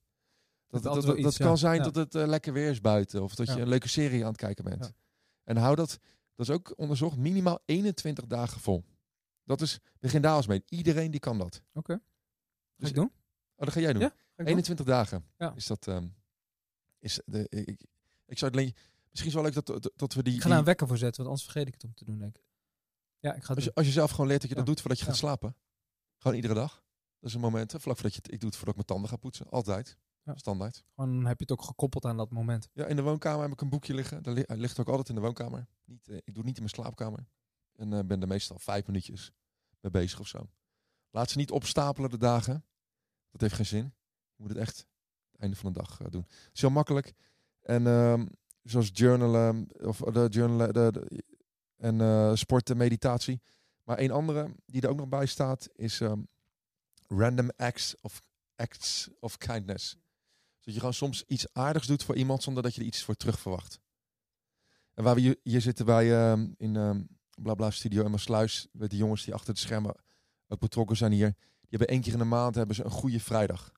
[0.67, 1.83] Dat, dat, dat, kan zijn Ja.
[1.83, 3.23] dat het eh, lekker weer is buiten.
[3.23, 3.55] Of dat Ja.
[3.55, 4.93] je een leuke serie aan het kijken bent.
[5.45, 5.99] En hou dat,
[6.35, 8.85] dat is ook onderzocht, minimaal 21 dagen vol.
[9.45, 10.63] Dat is, begin daar eens mee.
[10.69, 11.63] Iedereen die kan dat.
[11.73, 12.01] Oké.
[12.81, 13.13] Dus- ik doen?
[13.55, 14.03] Oh, dat ga jij doen.
[14.03, 14.47] Ja, Ga ik doen?
[14.47, 15.55] 21 dagen Ja.
[15.55, 15.87] is dat.
[15.87, 16.09] ehm,
[16.99, 17.87] is de, ik,
[18.27, 18.75] ik zou het alleen.
[19.11, 20.35] Misschien is wel leuk dat, dat, we die.
[20.35, 22.19] Ik ga daar een wekker voor zetten, want anders vergeet ik het om te doen,
[22.19, 22.45] denk ik.
[23.19, 24.99] Ja, ik ga als, je, als je zelf gewoon leert dat je dat doet voordat
[24.99, 25.57] je gaat slapen.
[26.17, 26.85] Gewoon iedere dag.
[27.19, 28.33] Dat is een moment, vlak voordat je het.
[28.33, 29.49] Ik doe het voordat ik mijn tanden ga poetsen.
[29.49, 29.97] Altijd.
[30.23, 30.37] Ja.
[30.37, 30.85] Standaard.
[30.95, 32.69] Gewoon heb je het ook gekoppeld aan dat moment.
[32.73, 34.23] Ja, in de woonkamer heb ik een boekje liggen.
[34.47, 35.67] Hij ligt ook altijd in de woonkamer.
[35.85, 37.27] Niet, eh, ik doe het niet in mijn slaapkamer.
[37.73, 39.33] En eh, ben er meestal vijf minuutjes
[39.81, 40.49] mee bezig of zo.
[41.11, 42.65] Laat ze niet opstapelen de dagen.
[43.31, 43.95] Dat heeft geen zin.
[44.35, 44.87] Je moet het echt
[45.31, 46.27] het einde van de dag eh, doen.
[46.29, 47.13] Het is heel makkelijk.
[47.61, 48.27] En ehm,
[48.63, 51.23] zoals journalen of de journalen de,
[51.77, 53.41] en eh, sporten, meditatie.
[53.85, 56.21] Maar een andere die er ook nog bij staat is ehm,
[57.07, 58.21] random acts of
[58.57, 59.97] acts of kindness.
[60.61, 63.15] Dat je gewoon soms iets aardigs doet voor iemand zonder dat je er iets voor
[63.15, 63.81] terug verwacht.
[64.95, 67.09] En waar we hier, zitten bij ehm, in
[67.43, 69.95] Blabla Studio en Sluis, met de jongens die achter de schermen
[70.51, 71.35] ook betrokken zijn hier.
[71.61, 73.73] Die hebben één keer in de maand hebben ze een goede vrijdag.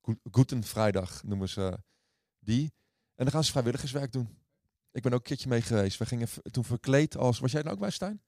[0.00, 1.78] Goe- Guten Vrijdag noemen ze
[2.38, 2.72] die.
[3.14, 4.28] En dan gaan ze vrijwilligerswerk doen.
[4.92, 5.98] Ik ben ook een keertje mee geweest.
[5.98, 7.38] We gingen toen verkleed als...
[7.38, 8.22] Was jij er ook bij, Stijn?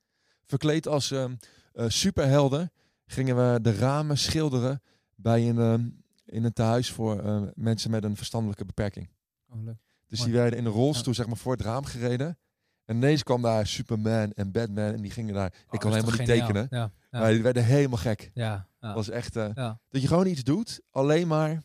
[0.44, 1.34] Verkleed als ehm,
[1.72, 2.72] eh, superhelden
[3.06, 4.82] gingen we de ramen schilderen
[5.14, 5.88] bij een, ehm,
[6.24, 9.10] in een tehuis voor eh, mensen met een verstandelijke beperking.
[9.48, 9.76] Oh, leuk.
[10.06, 10.30] Dus Mooi.
[10.30, 12.38] die werden in een rolstoel zeg maar, voor het raam gereden.
[12.84, 15.52] En ineens kwam daar Superman en Batman en die gingen daar...
[15.52, 16.66] Oh, ik kan dat is helemaal niet tekenen.
[16.70, 18.30] Ja, ja, werden helemaal gek.
[18.34, 18.68] ja, ja.
[18.86, 19.36] Dat was echt...
[19.36, 19.80] eh, ja.
[19.88, 21.62] dat je gewoon iets doet, alleen maar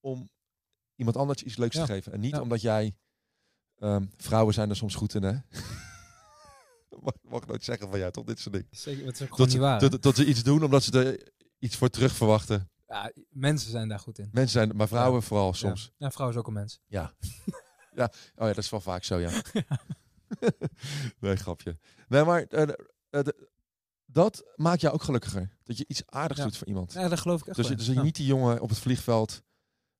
[0.00, 0.30] om
[0.94, 1.84] iemand anders iets leuks Ja.
[1.84, 2.12] te geven.
[2.12, 2.40] En niet Ja.
[2.40, 2.96] omdat jij...
[3.78, 5.32] ehm, vrouwen zijn er soms goed in, hè?
[7.02, 8.24] mag, mag ik nooit zeggen van jou, toch?
[8.24, 8.68] Dit soort dingen.
[8.70, 9.80] Zeker, dat is ook gewoon Dat niet ze, waar.
[9.90, 12.70] dat, dat ze iets doen omdat ze er iets voor terug verwachten.
[12.86, 14.28] Ja, mensen zijn daar goed in.
[14.32, 15.92] Mensen zijn, maar vrouwen vooral soms.
[15.96, 16.80] Ja, vrouw is ook een mens.
[16.86, 17.14] Ja.
[18.00, 18.04] ja.
[18.34, 19.30] Oh ja, dat is wel vaak zo, ja.
[21.20, 21.78] nee, grapje.
[22.08, 22.68] Nee, maar eh, eh,
[23.24, 23.50] de-
[24.12, 25.56] dat maakt jou ook gelukkiger.
[25.62, 26.46] Dat je iets aardigs Ja.
[26.46, 26.92] doet voor iemand.
[26.92, 27.76] Ja, dat geloof ik echt Dus, wel.
[27.76, 28.02] dus je Ja.
[28.02, 29.42] niet die jongen op het vliegveld,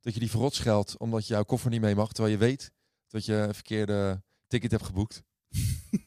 [0.00, 2.70] dat je die verrot scheldt omdat je jouw koffer niet mee mag, terwijl je weet
[3.08, 5.22] dat je een verkeerde ticket hebt geboekt.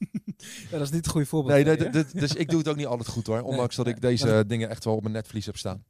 [0.64, 1.64] Ja, dat is niet het goede voorbeeld.
[1.66, 3.94] Nee, dat- dat- dus ik doe het ook niet altijd goed hoor, ondanks dat nee,
[3.96, 5.86] ik deze dat dingen echt wel op mijn netvlies heb staan.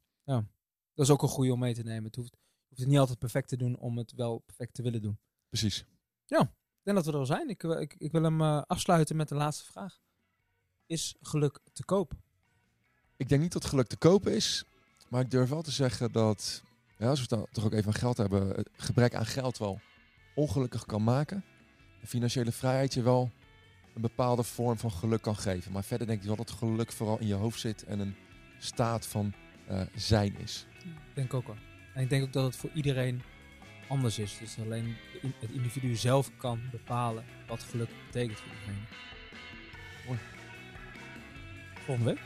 [0.93, 2.03] Dat is ook een goede om mee te nemen.
[2.03, 4.81] Het hoeft, je hoeft het niet altijd perfect te doen om het wel perfect te
[4.81, 5.19] willen doen.
[5.49, 5.85] Precies.
[6.27, 6.37] Ik
[6.83, 7.49] denk dat we er al zijn.
[7.49, 9.99] Ik, wil- ik, ik wil hem eh, afsluiten met de laatste vraag.
[10.87, 12.11] Is geluk te koop?
[13.17, 14.63] Ik denk niet dat geluk te kopen is,
[15.09, 16.63] maar ik durf wel te zeggen dat,
[16.97, 19.57] ja, als we het dan toch ook even aan geld hebben, het gebrek aan geld
[19.57, 19.79] wel
[20.35, 21.43] ongelukkig kan maken.
[22.01, 23.31] En financiële vrijheid je wel
[23.95, 25.71] een bepaalde vorm van geluk kan geven.
[25.71, 28.15] Maar verder denk ik wel dat geluk vooral in je hoofd zit en een
[28.59, 29.33] staat van
[29.67, 30.65] eh, zijn is.
[30.83, 31.57] Ik denk ook wel.
[31.93, 33.21] En ik denk ook dat het voor iedereen
[33.87, 34.37] anders is.
[34.37, 34.95] Dus alleen
[35.39, 38.85] het individu zelf kan bepalen wat geluk betekent voor diegene.
[40.07, 40.34] Mooi.
[41.85, 42.23] Volgende week.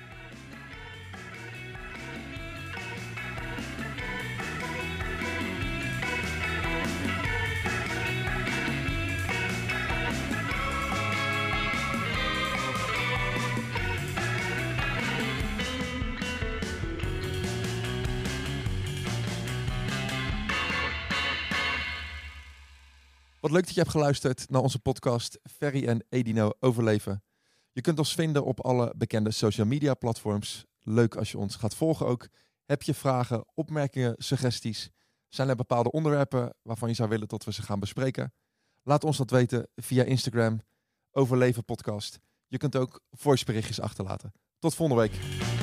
[23.39, 27.29] Wat leuk dat je hebt geluisterd naar onze podcast Ferry en Edino Overleven.
[27.72, 30.65] Je kunt ons vinden op alle bekende social media platforms.
[30.80, 32.28] Leuk als je ons gaat volgen ook.
[32.65, 34.89] Heb je vragen, opmerkingen, suggesties?
[35.28, 38.34] Zijn er bepaalde onderwerpen waarvan je zou willen dat we ze gaan bespreken?
[38.84, 40.61] Laat ons dat weten via Instagram,
[41.11, 42.20] Overleven Podcast.
[42.47, 44.32] Je kunt ook voiceberichtjes achterlaten.
[44.59, 45.59] Tot volgende week.